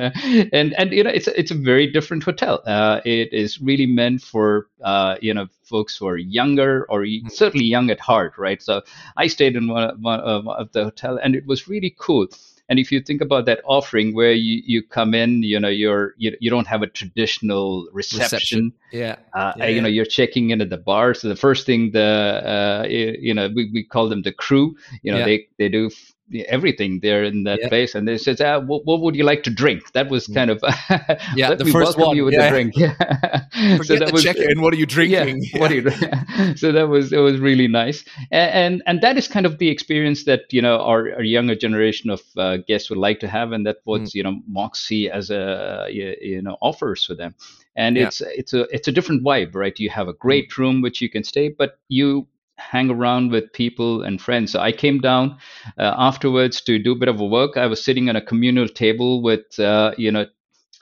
[0.53, 2.61] and and you know it's it's a very different hotel.
[2.65, 7.27] Uh, it is really meant for uh, you know folks who are younger or mm-hmm.
[7.27, 8.61] certainly young at heart, right?
[8.61, 8.81] So
[9.17, 12.27] I stayed in one, one of the hotel, and it was really cool
[12.69, 16.13] and if you think about that offering where you, you come in, you know, you're
[16.17, 18.23] you, you don't have a traditional reception.
[18.23, 18.73] reception.
[18.91, 19.17] Yeah.
[19.33, 19.67] Uh, yeah.
[19.67, 21.13] You know, you're checking in at the bar.
[21.13, 24.75] So the first thing the uh, you know we, we call them the crew.
[25.01, 25.25] You know, yeah.
[25.25, 25.89] they they do
[26.47, 27.67] everything there in that yeah.
[27.67, 27.95] place.
[27.95, 29.91] And they said ah, what, what, would you like to drink?
[29.93, 30.35] That was mm.
[30.35, 30.61] kind of
[31.35, 32.17] yeah, let the me first welcome one.
[32.17, 32.43] you with yeah.
[32.43, 32.73] the drink.
[33.77, 34.61] Forget so that the was, check-in.
[34.61, 35.43] What are you drinking?
[35.43, 36.55] Yeah, What are you?
[36.55, 39.69] so that was it was really nice, and, and, and that is kind of the
[39.69, 43.51] experience that you know our, our younger generation of uh, guests would like to have,
[43.51, 44.13] and that what mm.
[44.13, 47.35] you know Moxy as a you know offers for them
[47.75, 48.07] and yeah.
[48.07, 50.57] it's it's a it's a different vibe right you have a great mm.
[50.57, 52.27] room which you can stay but you
[52.57, 54.51] hang around with people and friends.
[54.51, 55.37] So I came down
[55.77, 57.57] uh, afterwards to do a bit of a work.
[57.57, 60.25] I was sitting on a communal table with, uh, you know,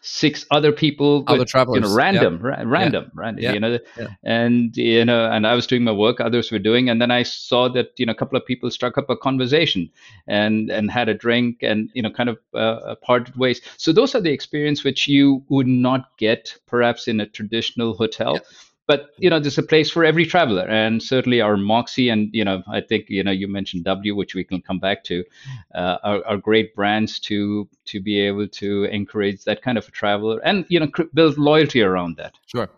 [0.01, 2.47] six other people, other with, travelers, you know, random, yeah.
[2.47, 3.11] ra- random, yeah.
[3.13, 3.53] random, yeah.
[3.53, 3.79] you know,
[4.23, 7.23] and you know, and I was doing my work, others were doing, and then I
[7.23, 9.89] saw that you know a couple of people struck up a conversation
[10.27, 13.61] and and had a drink and you know kind of uh, parted ways.
[13.77, 18.39] So those are the experience which you would not get perhaps in a traditional hotel
[18.87, 22.43] but you know there's a place for every traveler and certainly our moxy and you
[22.43, 25.23] know i think you know you mentioned w which we can come back to
[25.75, 29.91] uh, are, are, great brands to to be able to encourage that kind of a
[29.91, 32.33] traveler and you know build loyalty around that.
[32.47, 32.69] Sure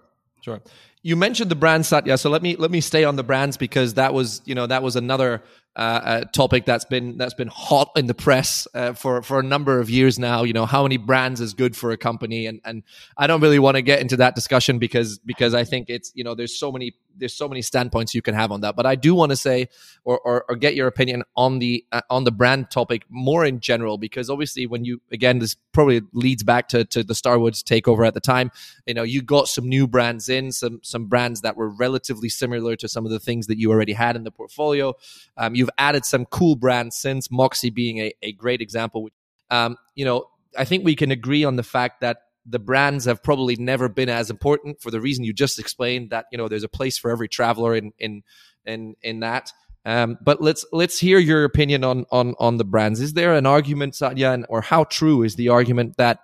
[0.43, 0.61] sure
[1.01, 3.95] you mentioned the brand satya so let me let me stay on the brands because
[3.95, 5.41] that was you know that was another
[5.75, 9.79] uh, topic that's been that's been hot in the press uh, for for a number
[9.79, 10.43] of years now.
[10.43, 12.83] You know, how many brands is good for a company, and and
[13.17, 16.23] I don't really want to get into that discussion because because I think it's you
[16.23, 18.75] know there's so many there's so many standpoints you can have on that.
[18.75, 19.69] But I do want to say
[20.03, 23.59] or, or, or get your opinion on the uh, on the brand topic more in
[23.59, 28.07] general because obviously when you again this probably leads back to to the Starwoods takeover
[28.07, 28.51] at the time.
[28.85, 32.75] You know, you got some new brands in some some brands that were relatively similar
[32.77, 34.93] to some of the things that you already had in the portfolio.
[35.37, 39.09] Um, you've added some cool brands since Moxy being a, a great example.
[39.49, 43.23] Um, you know, I think we can agree on the fact that the brands have
[43.23, 46.63] probably never been as important for the reason you just explained that you know there's
[46.63, 48.23] a place for every traveler in in
[48.65, 49.51] in in that.
[49.85, 53.01] Um, but let's let's hear your opinion on on on the brands.
[53.01, 56.19] Is there an argument Satya or how true is the argument that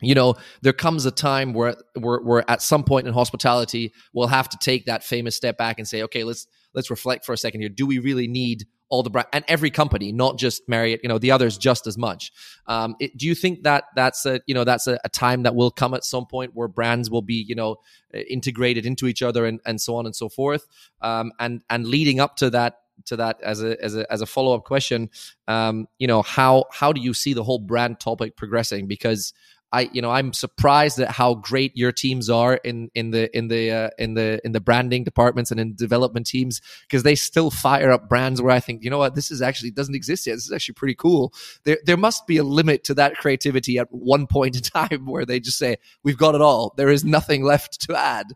[0.00, 4.28] you know there comes a time where, where where at some point in hospitality we'll
[4.28, 7.36] have to take that famous step back and say okay let's let's reflect for a
[7.36, 7.68] second here.
[7.68, 11.18] Do we really need all the brand and every company not just marriott you know
[11.18, 12.32] the others just as much.
[12.66, 15.54] Um, it, do you think that that's a you know that's a, a, time that
[15.54, 17.76] will come at some point where brands will be you know
[18.12, 20.66] integrated into each other and, and so on and so forth?
[21.00, 24.26] Um, and and leading up to that to that as a as a as a
[24.26, 25.08] follow up question
[25.46, 28.86] um, you know how how do you see the whole brand topic progressing?
[28.86, 29.32] Because
[29.72, 33.48] I you know I'm surprised at how great your teams are in in the in
[33.48, 37.50] the uh, in the in the branding departments and in development teams because they still
[37.50, 40.34] fire up brands where I think you know what this is actually doesn't exist yet.
[40.34, 41.32] This is actually pretty cool.
[41.64, 45.26] There there must be a limit to that creativity at one point in time where
[45.26, 46.74] they just say we've got it all.
[46.76, 48.32] There is nothing left to add.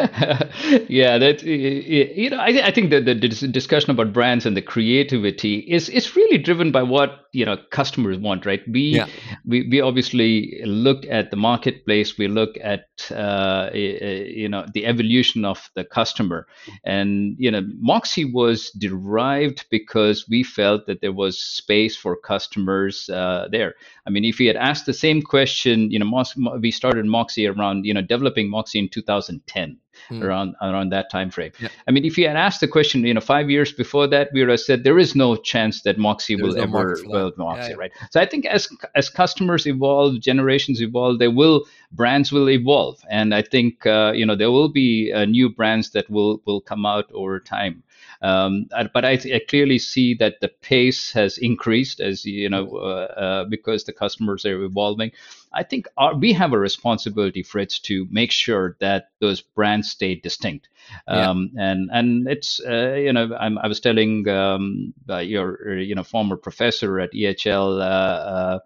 [0.89, 5.59] yeah, that you know, I, I think that the discussion about brands and the creativity
[5.59, 8.61] is is really driven by what you know customers want, right?
[8.69, 9.07] We yeah.
[9.45, 15.45] we we obviously look at the marketplace, we look at uh, you know the evolution
[15.45, 16.47] of the customer,
[16.85, 23.09] and you know Moxy was derived because we felt that there was space for customers
[23.09, 23.75] uh, there.
[24.07, 26.25] I mean, if we had asked the same question, you know,
[26.61, 29.80] we started Moxy around you know developing Moxy in 2010
[30.11, 30.23] mm.
[30.23, 31.53] around around that time frame.
[31.61, 31.69] Yeah.
[31.87, 34.41] I mean, if you had asked the question, you know, five years before that, we
[34.41, 37.71] would have said there is no chance that Moxy there will no ever build Moxy,
[37.71, 37.93] yeah, right?
[38.11, 43.35] So I think as as customers evolve, generations evolve, they will brands will evolve, and
[43.35, 46.87] I think uh, you know there will be uh, new brands that will will come
[46.87, 47.83] out over time.
[48.23, 53.15] Um, but I, I, clearly see that the pace has increased as you know uh,
[53.17, 55.13] uh, because the customers are evolving.
[55.53, 60.15] I think our, we have a responsibility, Fritz, to make sure that those brands stay
[60.15, 60.69] distinct.
[61.09, 61.71] Um, yeah.
[61.71, 66.05] And and it's uh, you know I'm, i was telling um, uh, your you know
[66.05, 67.81] former professor at EHL.
[67.81, 68.59] Uh, uh,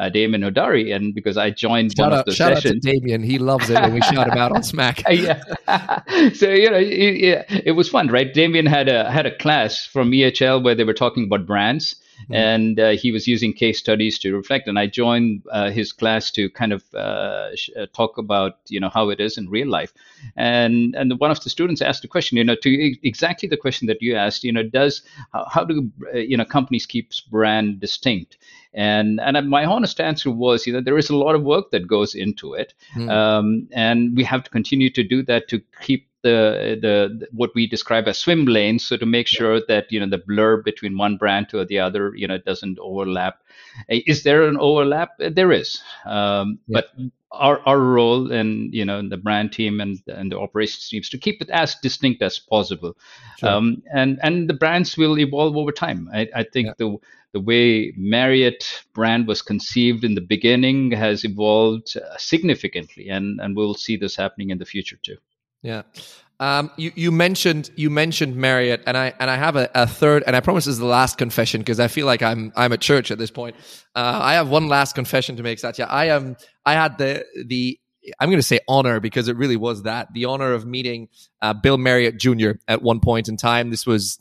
[0.00, 2.84] uh, Demian Hodari, and because I joined shout one out, of the shout sessions.
[2.86, 5.02] Out to Demian, he loves it when we shout him out on Smack.
[5.10, 5.42] yeah.
[6.32, 8.32] so you know, it, it was fun, right?
[8.32, 12.34] Demian had a had a class from EHL where they were talking about brands, Mm-hmm.
[12.34, 14.68] And uh, he was using case studies to reflect.
[14.68, 18.80] And I joined uh, his class to kind of uh, sh- uh, talk about, you
[18.80, 19.92] know, how it is in real life.
[20.36, 23.86] And and one of the students asked a question, you know, to exactly the question
[23.88, 27.80] that you asked, you know, does how, how do uh, you know companies keep brand
[27.80, 28.38] distinct?
[28.74, 31.86] And and my honest answer was, you know, there is a lot of work that
[31.86, 33.10] goes into it, mm.
[33.10, 37.66] um, and we have to continue to do that to keep the, the what we
[37.66, 41.16] describe as swim lanes so to make sure that you know the blur between one
[41.16, 43.40] brand to the other you know doesn't overlap
[43.88, 46.80] is there an overlap there is um, yeah.
[46.80, 46.90] but
[47.32, 51.18] our, our role and you know the brand team and and the operations teams to
[51.18, 52.96] keep it as distinct as possible
[53.38, 53.48] sure.
[53.48, 56.74] um, and and the brands will evolve over time i, I think yeah.
[56.78, 56.96] the
[57.32, 63.56] the way Marriott brand was conceived in the beginning has evolved uh, significantly, and, and
[63.56, 65.16] we'll see this happening in the future too.
[65.62, 65.82] Yeah.
[66.40, 70.24] Um, you, you mentioned you mentioned Marriott, and I and I have a, a third,
[70.26, 72.80] and I promise this is the last confession because I feel like I'm I'm at
[72.80, 73.54] church at this point.
[73.94, 75.86] Uh, I have one last confession to make, Satya.
[75.88, 77.78] I am um, I had the the
[78.18, 81.08] I'm going to say honor because it really was that the honor of meeting
[81.40, 82.52] uh, Bill Marriott Jr.
[82.66, 83.70] at one point in time.
[83.70, 84.18] This was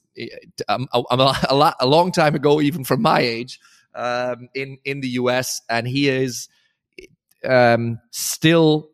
[0.68, 3.60] um, a, a, lot, a long time ago, even from my age,
[3.96, 5.62] um, in in the U.S.
[5.70, 6.50] And he is
[7.44, 8.92] um, still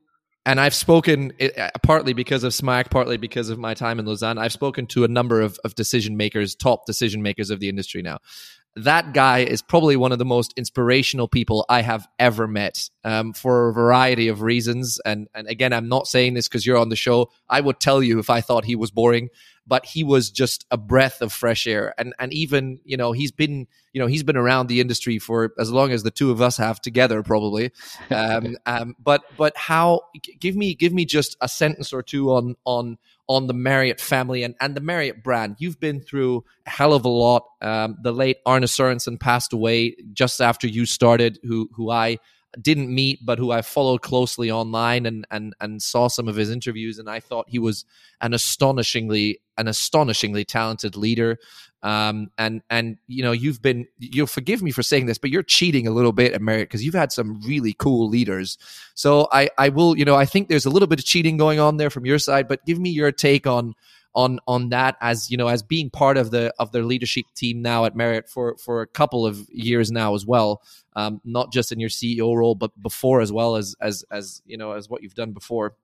[0.47, 4.37] and I've spoken uh, partly because of SMAC, partly because of my time in Lausanne.
[4.37, 8.01] I've spoken to a number of, of decision makers, top decision makers of the industry
[8.01, 8.19] now.
[8.77, 13.33] That guy is probably one of the most inspirational people I have ever met um,
[13.33, 14.99] for a variety of reasons.
[15.03, 17.31] And, and again, I'm not saying this because you're on the show.
[17.49, 19.29] I would tell you if I thought he was boring
[19.67, 21.93] but he was just a breath of fresh air.
[21.97, 25.53] And and even you know he's been you know he's been around the industry for
[25.59, 27.71] as long as the two of us have together probably.
[28.09, 30.01] Um, um, but but how?
[30.39, 34.43] Give me give me just a sentence or two on on on the Marriott family
[34.43, 35.57] and, and the Marriott brand.
[35.59, 37.43] You've been through a hell of a lot.
[37.61, 42.19] Um, the late Arne Sorenson passed away just after you started, who who I
[42.61, 46.49] didn't meet, but who I followed closely online and and and saw some of his
[46.49, 47.85] interviews, and I thought he was
[48.21, 51.37] an astonishingly an astonishingly talented leader.
[51.83, 55.43] Um, and and you know you've been you'll forgive me for saying this, but you're
[55.43, 58.57] cheating a little bit America, because you've had some really cool leaders.
[58.95, 61.59] So I I will you know I think there's a little bit of cheating going
[61.59, 63.75] on there from your side, but give me your take on
[64.15, 67.61] on on that as you know as being part of the of their leadership team
[67.61, 70.61] now at Marriott for for a couple of years now as well,
[70.95, 74.57] um, not just in your CEO role but before as well as as as you
[74.57, 75.75] know as what you've done before.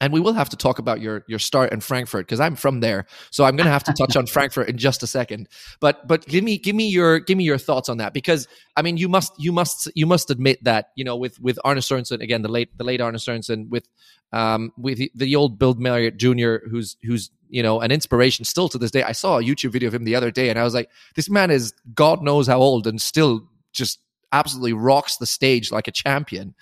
[0.00, 2.80] And we will have to talk about your your start in Frankfurt because I'm from
[2.80, 5.48] there, so I'm going to have to touch on Frankfurt in just a second.
[5.80, 8.82] But but give me give me your give me your thoughts on that because I
[8.82, 12.20] mean you must you must you must admit that you know with with Arne Sorenson
[12.20, 13.88] again the late the late Arne Sorenson with
[14.32, 16.56] um with the, the old Bill Marriott Jr.
[16.68, 19.04] who's who's you know an inspiration still to this day.
[19.04, 21.30] I saw a YouTube video of him the other day and I was like this
[21.30, 24.00] man is God knows how old and still just
[24.34, 26.54] absolutely rocks the stage like a champion.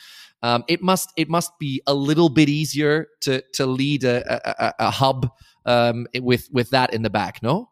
[0.42, 4.74] Um, it must it must be a little bit easier to to lead a, a,
[4.87, 5.31] a hub
[5.66, 7.42] um, with with that in the back.
[7.42, 7.71] No.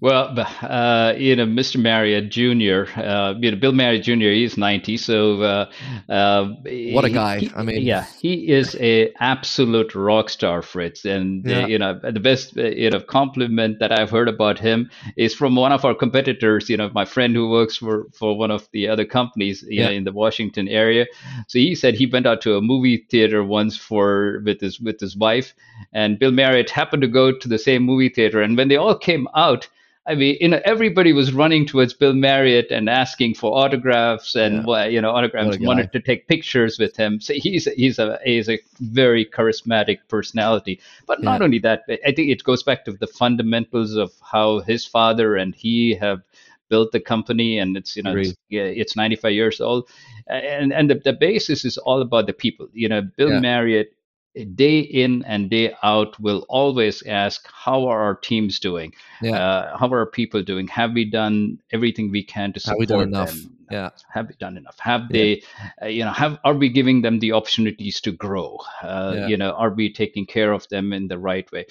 [0.00, 1.80] Well, uh, you know, Mr.
[1.80, 4.30] Marriott Jr., uh, you know, Bill Marriott Jr.
[4.30, 5.70] He's ninety, so uh,
[6.08, 7.40] uh what a guy!
[7.40, 11.04] He, I mean, yeah, he is a absolute rock star, Fritz.
[11.04, 11.66] And uh, yeah.
[11.66, 15.56] you know, the best uh, you know compliment that I've heard about him is from
[15.56, 16.68] one of our competitors.
[16.68, 19.86] You know, my friend who works for for one of the other companies, you yeah.
[19.86, 21.06] know, in the Washington area.
[21.48, 25.00] So he said he went out to a movie theater once for with his with
[25.00, 25.54] his wife,
[25.92, 28.96] and Bill Marriott happened to go to the same movie theater, and when they all
[28.96, 29.65] came out
[30.08, 34.64] I mean, you know, everybody was running towards Bill Marriott and asking for autographs and
[34.66, 34.86] yeah.
[34.86, 37.20] you know autographs, wanted to take pictures with him.
[37.20, 40.80] So he's he's a he's a very charismatic personality.
[41.06, 41.44] But not yeah.
[41.44, 45.54] only that, I think it goes back to the fundamentals of how his father and
[45.54, 46.22] he have
[46.68, 49.88] built the company, and it's you know it's, it's 95 years old,
[50.28, 52.68] and and the, the basis is all about the people.
[52.72, 53.40] You know, Bill yeah.
[53.40, 53.95] Marriott
[54.44, 59.36] day in and day out will always ask how are our teams doing yeah.
[59.36, 62.98] Uh, how are our people doing have we done everything we can to support have
[62.98, 63.32] we done enough?
[63.32, 65.06] them yeah have we done enough have yeah.
[65.10, 65.42] they
[65.82, 69.26] uh, you know have are we giving them the opportunities to grow uh, yeah.
[69.26, 71.66] you know are we taking care of them in the right way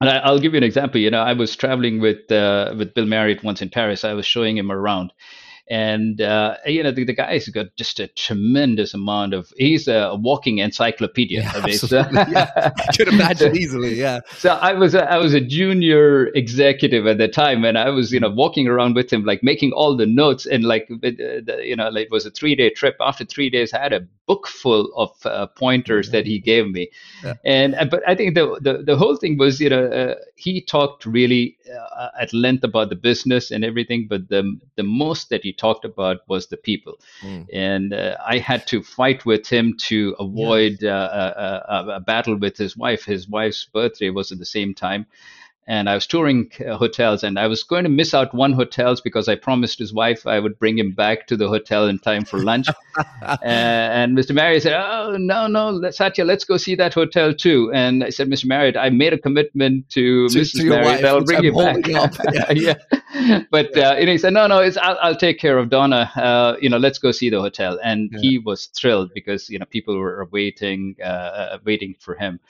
[0.00, 0.98] and I, will give you an example.
[0.98, 4.02] You know, I was traveling with uh, with Bill Marriott once in Paris.
[4.02, 5.12] I was showing him around,
[5.70, 10.16] and uh, you know the, the guy's got just a tremendous amount of he's a
[10.20, 12.18] walking encyclopedia yeah, absolutely.
[12.32, 12.72] yeah.
[12.76, 17.18] i could imagine easily yeah so i was a, i was a junior executive at
[17.18, 20.06] the time and i was you know walking around with him like making all the
[20.06, 23.72] notes and like you know like it was a three day trip after three days
[23.72, 26.16] i had a book full of uh, pointers mm-hmm.
[26.16, 26.90] that he gave me
[27.22, 27.34] yeah.
[27.44, 30.60] and uh, but i think the, the the whole thing was you know uh, he
[30.60, 31.56] talked really
[31.96, 35.84] uh, at length about the business and everything but the the most that he talked
[35.84, 36.98] about was the people.
[37.22, 37.46] Mm.
[37.52, 40.90] And uh, I had to fight with him to avoid yes.
[40.90, 43.04] uh, a, a, battle with his wife.
[43.04, 45.06] His wife's birthday was at the same time
[45.70, 49.00] and I was touring uh, hotels, and I was going to miss out one hotels
[49.00, 52.24] because I promised his wife I would bring him back to the hotel in time
[52.24, 52.66] for lunch.
[52.98, 54.34] uh, and Mr.
[54.34, 58.28] Marriott said, "Oh no, no, Satya, let's go see that hotel too." And I said,
[58.28, 58.46] "Mr.
[58.46, 60.56] Marriott, I made a commitment to, to Mrs.
[60.56, 61.04] To Marriott.
[61.04, 61.86] I'll bring you back."
[62.32, 62.74] yeah.
[63.14, 63.44] yeah.
[63.52, 63.78] But.
[63.78, 66.10] Uh, he said, "No, no, it's I'll, I'll take care of Donna.
[66.16, 68.18] Uh, you know, let's go see the hotel." And yeah.
[68.20, 72.40] he was thrilled because you know people were waiting, uh, uh, waiting for him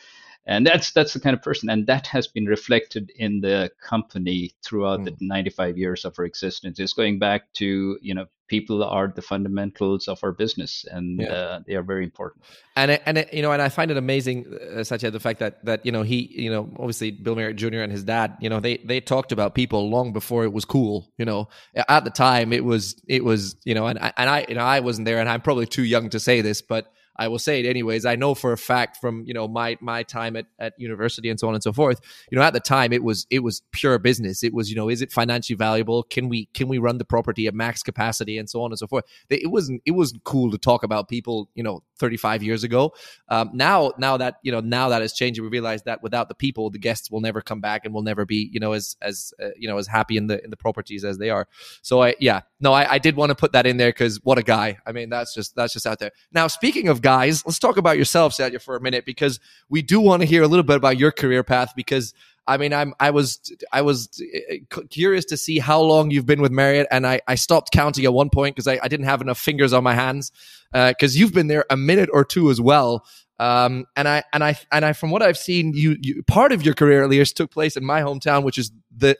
[0.46, 4.52] and that's that's the kind of person and that has been reflected in the company
[4.64, 5.04] throughout mm.
[5.04, 9.22] the 95 years of our existence it's going back to you know people are the
[9.22, 11.28] fundamentals of our business and yeah.
[11.28, 12.42] uh, they are very important
[12.74, 15.20] and it, and it, you know and i find it amazing uh, such as the
[15.20, 18.36] fact that that you know he you know obviously bill marriott jr and his dad
[18.40, 21.48] you know they they talked about people long before it was cool you know
[21.88, 24.80] at the time it was it was you know and, and i you know i
[24.80, 27.66] wasn't there and i'm probably too young to say this but I will say it
[27.66, 28.06] anyways.
[28.06, 31.38] I know for a fact from you know my my time at, at university and
[31.38, 32.00] so on and so forth.
[32.30, 34.42] You know, at the time it was it was pure business.
[34.42, 36.02] It was you know, is it financially valuable?
[36.04, 38.86] Can we can we run the property at max capacity and so on and so
[38.86, 39.04] forth?
[39.28, 42.94] It wasn't it wasn't cool to talk about people you know 35 years ago.
[43.28, 46.34] Um, now now that you know now that has changed, we realize that without the
[46.34, 49.32] people, the guests will never come back and will never be you know as as
[49.42, 51.46] uh, you know as happy in the in the properties as they are.
[51.82, 54.38] So I yeah no I, I did want to put that in there because what
[54.38, 54.78] a guy.
[54.86, 56.12] I mean that's just that's just out there.
[56.32, 60.00] Now speaking of guys, let's talk about yourself, Satya, for a minute, because we do
[60.00, 61.72] want to hear a little bit about your career path.
[61.76, 62.14] Because
[62.46, 63.40] I mean, I'm I was
[63.72, 64.08] I was
[64.50, 68.04] uh, curious to see how long you've been with Marriott, and I, I stopped counting
[68.04, 70.32] at one point because I, I didn't have enough fingers on my hands.
[70.72, 73.04] Because uh, you've been there a minute or two as well.
[73.40, 76.62] Um, and I and I and I from what I've seen, you, you part of
[76.62, 79.16] your career at least took place in my hometown, which is the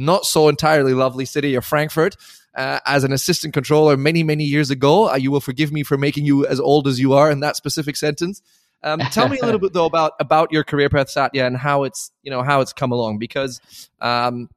[0.00, 2.16] not so entirely lovely city of Frankfurt.
[2.52, 5.96] Uh, as an assistant controller many many years ago, uh, you will forgive me for
[5.96, 8.42] making you as old as you are in that specific sentence.
[8.82, 11.84] Um, tell me a little bit though about about your career path, Satya, and how
[11.84, 13.60] it's you know how it's come along because
[14.00, 14.48] um,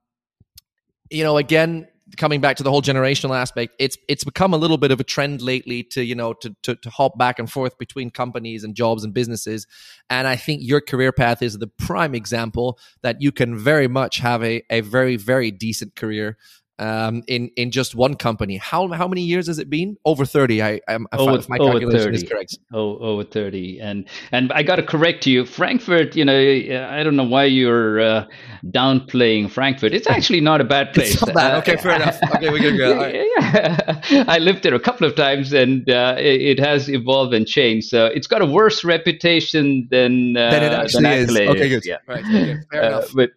[1.11, 1.87] you know again
[2.17, 5.03] coming back to the whole generational aspect, it's it's become a little bit of a
[5.03, 8.75] trend lately to you know to, to to hop back and forth between companies and
[8.75, 9.67] jobs and businesses.
[10.09, 14.17] And I think your career path is the prime example that you can very much
[14.19, 16.37] have a, a very very decent career
[16.83, 18.57] um, in in just one company.
[18.57, 19.97] How how many years has it been?
[20.03, 20.61] Over thirty.
[20.61, 22.15] I, I over, if my calculation 30.
[22.17, 22.57] is correct.
[22.73, 23.79] Oh, over thirty.
[23.79, 26.15] And and I got to correct you, Frankfurt.
[26.15, 28.25] You know, I don't know why you're uh,
[28.65, 29.93] downplaying Frankfurt.
[29.93, 31.13] It's actually not a bad place.
[31.13, 31.57] It's not bad.
[31.59, 32.19] Okay, fair enough.
[32.35, 32.93] Okay, we can go.
[33.03, 33.25] Right.
[33.37, 37.47] Yeah, I lived there a couple of times, and uh, it, it, has evolved and
[37.47, 37.87] changed.
[37.89, 41.29] So it's got a worse reputation than uh, than it actually than is.
[41.35, 41.85] Okay, good.
[41.85, 42.23] Yeah, right.
[42.23, 43.13] Okay, fair uh, enough.
[43.13, 43.31] But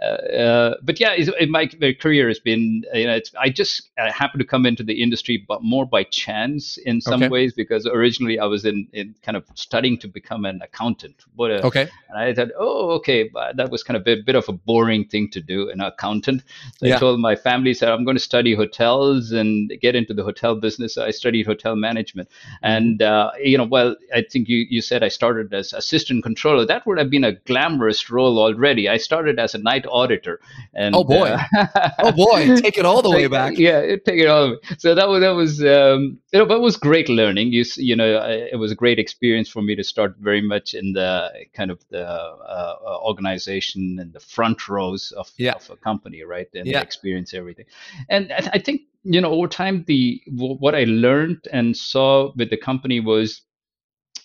[0.00, 1.16] uh, uh, but yeah,
[1.48, 4.82] my, my career has been you know it's I just I happened to come into
[4.82, 7.28] the industry, but more by chance in some okay.
[7.28, 11.24] ways because originally I was in, in kind of studying to become an accountant.
[11.36, 14.34] But uh, okay, and I thought, oh, okay, but that was kind of a bit
[14.34, 16.42] of a boring thing to do, an accountant.
[16.78, 16.96] So yeah.
[16.96, 20.54] I told my family, said I'm going to study hotels and get into the hotel
[20.54, 20.94] business.
[20.94, 22.28] So I studied hotel management,
[22.62, 26.66] and uh, you know, well, I think you you said I started as assistant controller.
[26.66, 28.88] That would have been a glamorous role already.
[28.88, 30.40] I started as a night auditor,
[30.74, 33.56] and oh boy, uh, oh boy, take it all the way back.
[33.56, 34.58] Yeah, take it all.
[34.78, 37.52] So that was that was um, you know that was great learning.
[37.52, 38.08] You you know
[38.52, 41.80] it was a great experience for me to start very much in the kind of
[41.90, 45.52] the uh, uh organization and the front rows of, yeah.
[45.52, 46.48] of a company, right?
[46.54, 46.80] And yeah.
[46.80, 47.66] experience everything.
[48.08, 52.50] And I, I think you know over time the what I learned and saw with
[52.50, 53.42] the company was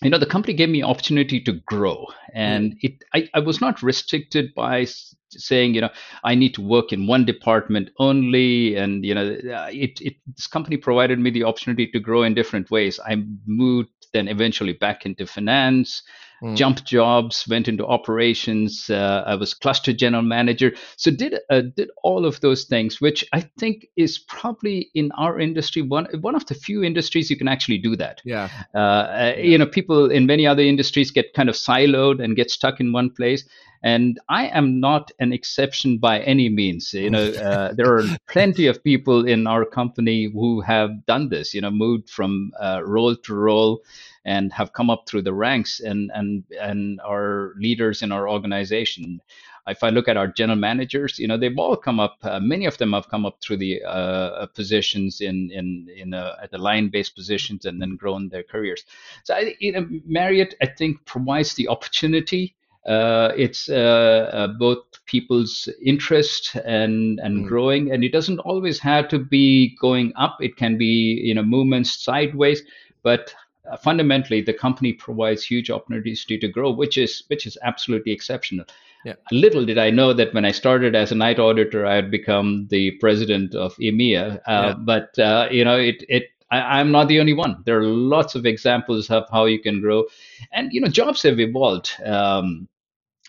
[0.02, 2.78] you know the company gave me opportunity to grow and mm.
[2.82, 4.86] it I, I was not restricted by
[5.30, 5.90] saying you know
[6.24, 10.46] i need to work in one department only and you know uh, it, it this
[10.46, 13.00] company provided me the opportunity to grow in different ways.
[13.04, 16.02] I moved then eventually back into finance
[16.42, 16.56] mm.
[16.56, 18.90] jumped jobs, went into operations.
[18.90, 20.72] Uh, I was cluster general manager.
[20.96, 25.38] So did uh, did all of those things, which I think is probably in our
[25.38, 28.20] industry one one of the few industries you can actually do that.
[28.24, 28.48] Yeah.
[28.74, 32.50] Uh, uh you know, people in many other industries get kind of siloed and get
[32.50, 33.44] stuck in one place.
[33.82, 36.92] And I am not an exception by any means.
[36.92, 41.54] You know, uh, there are plenty of people in our company who have done this.
[41.54, 43.82] You know, moved from uh, role to role
[44.24, 49.20] and have come up through the ranks and and and are leaders in our organization
[49.68, 52.18] if I look at our general managers, you know, they've all come up.
[52.22, 56.36] Uh, many of them have come up through the uh, positions in in in uh,
[56.42, 58.84] at the line-based positions and then grown their careers.
[59.24, 62.56] So, I, you know, Marriott, I think, provides the opportunity.
[62.86, 67.48] Uh, it's uh, uh, both people's interest and and mm.
[67.48, 70.38] growing, and it doesn't always have to be going up.
[70.40, 72.62] It can be you know movements sideways,
[73.02, 73.34] but
[73.80, 78.64] fundamentally the company provides huge opportunities to, to grow which is which is absolutely exceptional
[79.04, 79.14] yeah.
[79.30, 82.66] little did i know that when i started as a night auditor i had become
[82.70, 84.74] the president of emea uh, yeah.
[84.78, 88.34] but uh, you know it it I, am not the only one there are lots
[88.34, 90.04] of examples of how you can grow
[90.52, 92.68] and you know jobs have evolved um,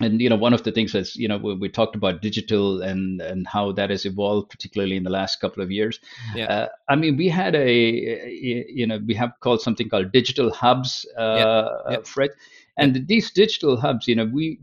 [0.02, 2.82] and you know one of the things that's you know we, we, talked about digital
[2.82, 6.00] and and how that has evolved particularly in the last couple of years
[6.36, 6.46] yeah.
[6.46, 10.52] Uh, i mean we had a, a, you know we have called something called digital
[10.52, 11.92] hubs uh, yeah.
[11.92, 11.98] Yeah.
[12.04, 12.36] Fritz
[12.78, 14.60] and these digital hubs you know we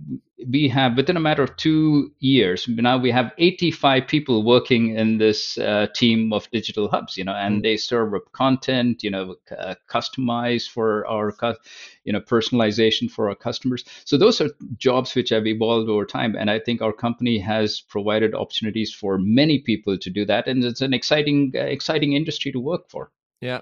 [0.49, 5.19] we have within a matter of two years now we have 85 people working in
[5.19, 7.63] this uh, team of digital hubs you know and mm.
[7.63, 11.35] they serve up content you know uh, customized for our
[12.05, 13.85] you know personalization for our customers.
[14.05, 17.81] So those are jobs which have evolved over time and i think our company has
[17.81, 22.51] provided opportunities for many people to do that and it's an exciting uh, exciting industry
[22.53, 23.11] to work for.
[23.41, 23.61] Yeah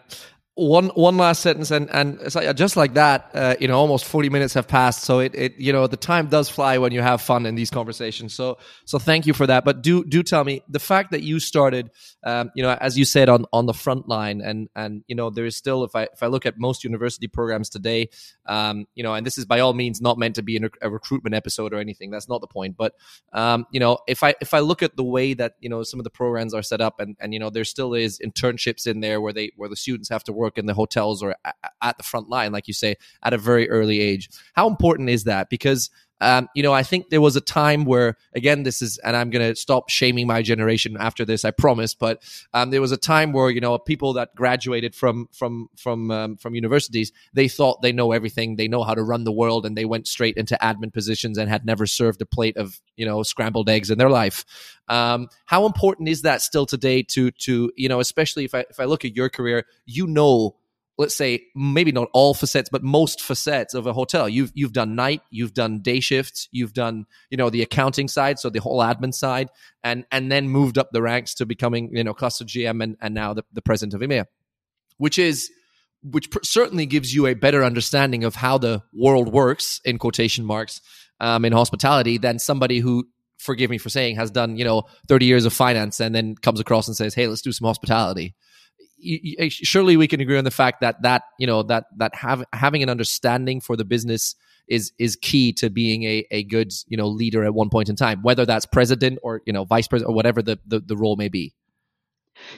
[0.59, 4.29] one one last sentence and and like, just like that uh, you know almost 40
[4.29, 5.05] minutes have passed.
[5.05, 7.71] So it, it you know the time does fly when you have fun in these
[7.71, 8.35] conversations.
[8.35, 9.65] So so thank you for that.
[9.65, 11.91] But do do tell me the fact that you started
[12.25, 15.31] um, you know as you said on on the front line and and you know
[15.31, 18.09] there is still if i if i look at most university programs today
[18.47, 20.91] um, you know and this is by all means not meant to be a, a
[20.91, 22.95] recruitment episode or anything that's not the point but
[23.33, 26.01] um, you know if i if i look at the way that you know some
[26.01, 29.01] of the programs are set up and and you know there still is internships in
[29.01, 31.37] there where they where the students have to work work in the hotels or
[31.83, 34.31] at the front line, like you say, at a very early age.
[34.55, 35.51] How important is that?
[35.51, 35.91] Because
[36.21, 39.31] Um, you know, I think there was a time where, again, this is, and I'm
[39.31, 41.95] going to stop shaming my generation after this, I promise.
[41.95, 42.23] But
[42.55, 46.37] um, there was a time where you know people that graduated from from from um,
[46.37, 49.77] from universities, they thought they know everything, they know how to run the world, and
[49.77, 53.23] they went straight into admin positions and had never served a plate of you know
[53.23, 54.45] scrambled eggs in their life.
[54.89, 57.03] Um, how important is that still today?
[57.03, 60.57] To to you know, especially if I if I look at your career, you know
[60.99, 64.29] let's say maybe not all facets but most facets of a hotel.
[64.29, 68.39] You've you've done night you've done day shifts you've done you know the accounting side
[68.39, 69.49] so the whole admin side
[69.83, 73.15] and and then moved up the ranks to becoming you know cluster gm and, and
[73.15, 74.27] now the, the president of EMEA
[74.99, 75.51] which is
[76.03, 80.45] which pr- certainly gives you a better understanding of how the world works in quotation
[80.45, 80.81] marks
[81.21, 83.07] um, in hospitality than somebody who
[83.39, 86.61] forgive me for saying has done you know 30 years of finance and then comes
[86.61, 88.35] across and says hey let's do some hospitality
[89.05, 92.45] Eh, surely we can agree on the fact that that you know that that have,
[92.53, 94.35] having an understanding for the business
[94.67, 97.97] is is key to being a, a good you know leader at one point in
[97.97, 101.17] time whether that's president or you know vice president or whatever the, the, the role
[101.17, 101.55] may be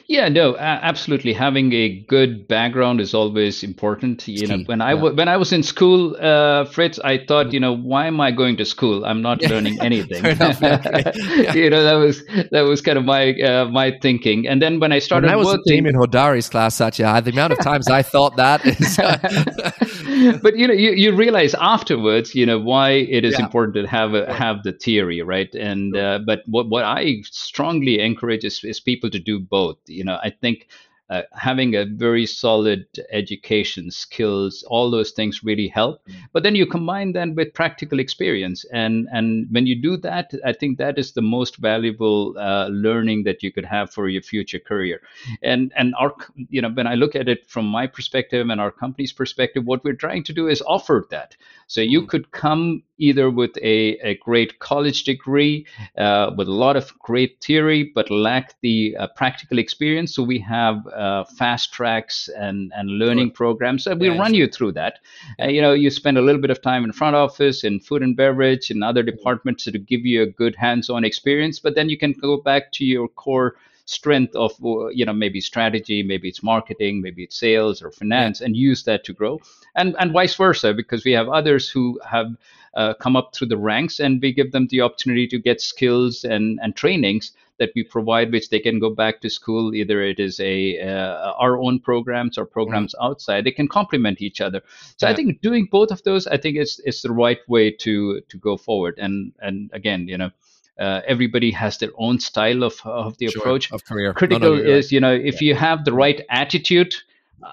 [0.07, 1.33] yeah, no, absolutely.
[1.33, 4.27] Having a good background is always important.
[4.27, 5.11] You know, when I yeah.
[5.11, 8.57] when I was in school, uh, Fritz, I thought, you know, why am I going
[8.57, 9.05] to school?
[9.05, 10.25] I'm not learning anything.
[10.25, 11.55] enough, yeah.
[11.55, 14.47] you know, that was that was kind of my uh, my thinking.
[14.49, 17.53] And then when I started, when I was working, Demian Hodari's class, Satya, the amount
[17.53, 18.97] of times I thought that is.
[20.43, 23.45] but you know, you, you realize afterwards, you know, why it is yeah.
[23.45, 25.55] important to have a, have the theory, right?
[25.55, 29.70] And uh, but what what I strongly encourage is, is people to do both.
[29.87, 30.69] You know, I think
[31.11, 36.01] uh, having a very solid education skills all those things really help.
[36.07, 36.15] Mm.
[36.33, 38.65] but then you combine that with practical experience.
[38.73, 43.25] And and when you do that i think that is the most valuable uh, learning
[43.25, 45.01] that you could have for your future career.
[45.43, 46.15] And and our
[46.49, 49.85] you know when i look at it from my perspective and our company's perspective what
[49.85, 51.37] we're trying to do is offer that.
[51.67, 52.09] So you mm.
[52.09, 57.41] could come either with a, a great college degree uh, with a lot of great
[57.43, 60.15] theory but lack the uh, practical experience.
[60.15, 63.35] So we have uh, fast tracks and, and learning sure.
[63.35, 63.85] programs.
[63.85, 64.99] So we yeah, run you through that.
[65.41, 68.03] Uh, you know, you spend a little bit of time in front office, in food
[68.03, 71.59] and beverage, in other departments to give you a good hands-on experience.
[71.59, 75.41] But then you can go back to your core strength of uh, you know maybe
[75.41, 79.41] strategy maybe it's marketing maybe it's sales or finance and use that to grow
[79.75, 82.29] and and vice versa because we have others who have
[82.75, 86.23] uh, come up through the ranks and we give them the opportunity to get skills
[86.23, 89.73] and and trainings that we provide, which they can go back to school.
[89.75, 93.07] Either it is a uh, our own programs or programs mm-hmm.
[93.07, 93.45] outside.
[93.45, 94.63] They can complement each other.
[94.97, 95.13] So yeah.
[95.13, 98.39] I think doing both of those, I think it's it's the right way to to
[98.39, 98.99] go forward.
[98.99, 100.31] And and again, you know.
[100.79, 103.71] Uh, everybody has their own style of, of the sure, approach.
[103.71, 104.15] Of career.
[104.15, 104.93] Critical no, no, is, right.
[104.93, 105.49] you know, if yeah.
[105.49, 106.95] you have the right attitude,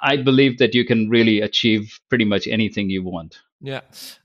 [0.02, 3.40] I believe that you can really achieve pretty much anything you want.
[3.60, 3.82] Yeah.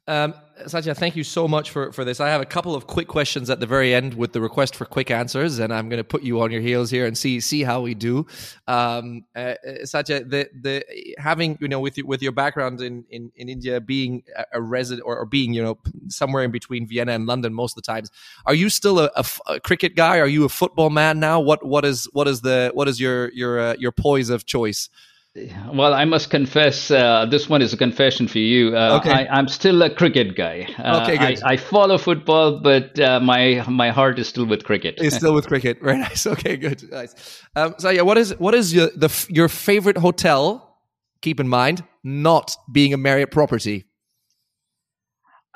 [0.06, 0.34] Um,
[0.66, 2.20] Satya, thank you so much for, for this.
[2.20, 4.84] I have a couple of quick questions at the very end with the request for
[4.84, 7.62] quick answers, and I'm going to put you on your heels here and see see
[7.62, 8.26] how we do.
[8.68, 10.84] Um, uh, uh Satya, the the
[11.16, 14.22] having you know with with your background in, in, in India, being
[14.52, 15.78] a, resident or, or, being you know
[16.08, 18.10] somewhere in between Vienna and London most of the times,
[18.44, 20.18] are you still a, cricket guy?
[20.18, 21.40] Are you a football man now?
[21.40, 24.90] What what is what is the what is your your uh, your poise of choice?
[25.34, 28.76] Well, I must confess, uh, this one is a confession for you.
[28.76, 29.26] Uh, okay.
[29.26, 30.68] I, am still a cricket guy.
[30.78, 31.42] Uh, okay, good.
[31.42, 34.96] I, I, follow football, but uh, my my heart is still with cricket.
[34.98, 35.78] It's still with cricket.
[35.82, 36.26] Very nice.
[36.26, 36.82] Okay, good.
[36.90, 37.42] Nice.
[37.56, 40.76] Um, so yeah, what is what is your the your favorite hotel?
[41.22, 43.86] Keep in mind, not being a Marriott property.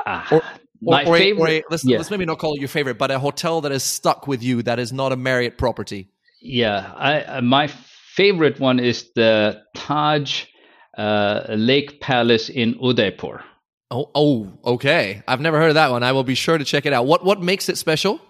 [0.07, 0.43] Ah, or,
[0.81, 1.43] my or, favorite.
[1.43, 1.99] Or a, let's, yeah.
[1.99, 4.63] let's maybe not call it your favorite, but a hotel that is stuck with you
[4.63, 6.09] that is not a Marriott property.
[6.41, 7.69] Yeah, I, uh, my
[8.17, 10.45] favorite one is the Taj
[10.97, 13.45] uh, Lake Palace in Udaipur.
[13.91, 15.23] Oh, oh, okay.
[15.29, 16.03] I've never heard of that one.
[16.03, 17.07] I will be sure to check it out.
[17.07, 18.21] What what makes it special?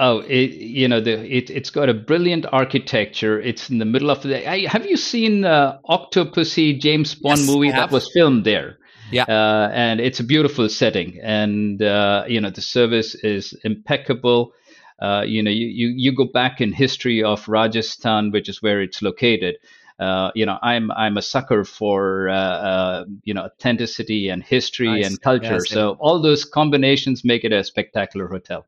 [0.00, 3.40] Oh, it, you know, the, it, it's got a brilliant architecture.
[3.40, 4.48] It's in the middle of the.
[4.48, 8.78] I, have you seen uh, Octopussy James Bond yes, movie that was filmed there?
[9.10, 14.52] Yeah, uh, and it's a beautiful setting, and uh, you know the service is impeccable.
[14.98, 18.80] Uh, you know, you, you, you go back in history of Rajasthan, which is where
[18.82, 19.56] it's located.
[19.98, 24.86] Uh, you know, I'm I'm a sucker for uh, uh you know authenticity and history
[24.86, 25.06] nice.
[25.06, 25.54] and culture.
[25.54, 28.64] Yes, so all those combinations make it a spectacular hotel.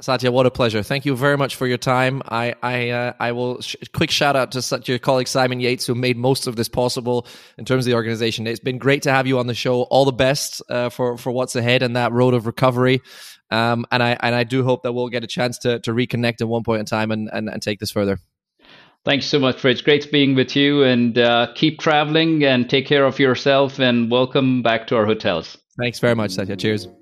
[0.00, 0.82] Satya, what a pleasure!
[0.82, 2.22] Thank you very much for your time.
[2.26, 5.86] I I uh, I will sh- quick shout out to such your colleague Simon Yates
[5.86, 7.26] who made most of this possible
[7.56, 8.48] in terms of the organization.
[8.48, 9.82] It's been great to have you on the show.
[9.82, 13.00] All the best uh, for for what's ahead and that road of recovery.
[13.52, 16.40] Um, and I and I do hope that we'll get a chance to to reconnect
[16.40, 18.18] at one point in time and and, and take this further.
[19.04, 19.80] Thanks so much, Fritz.
[19.80, 23.80] Great being with you, and uh, keep traveling and take care of yourself.
[23.80, 25.58] And welcome back to our hotels.
[25.78, 26.56] Thanks very much, Satya.
[26.56, 26.86] Cheers.
[26.86, 27.01] Cheers.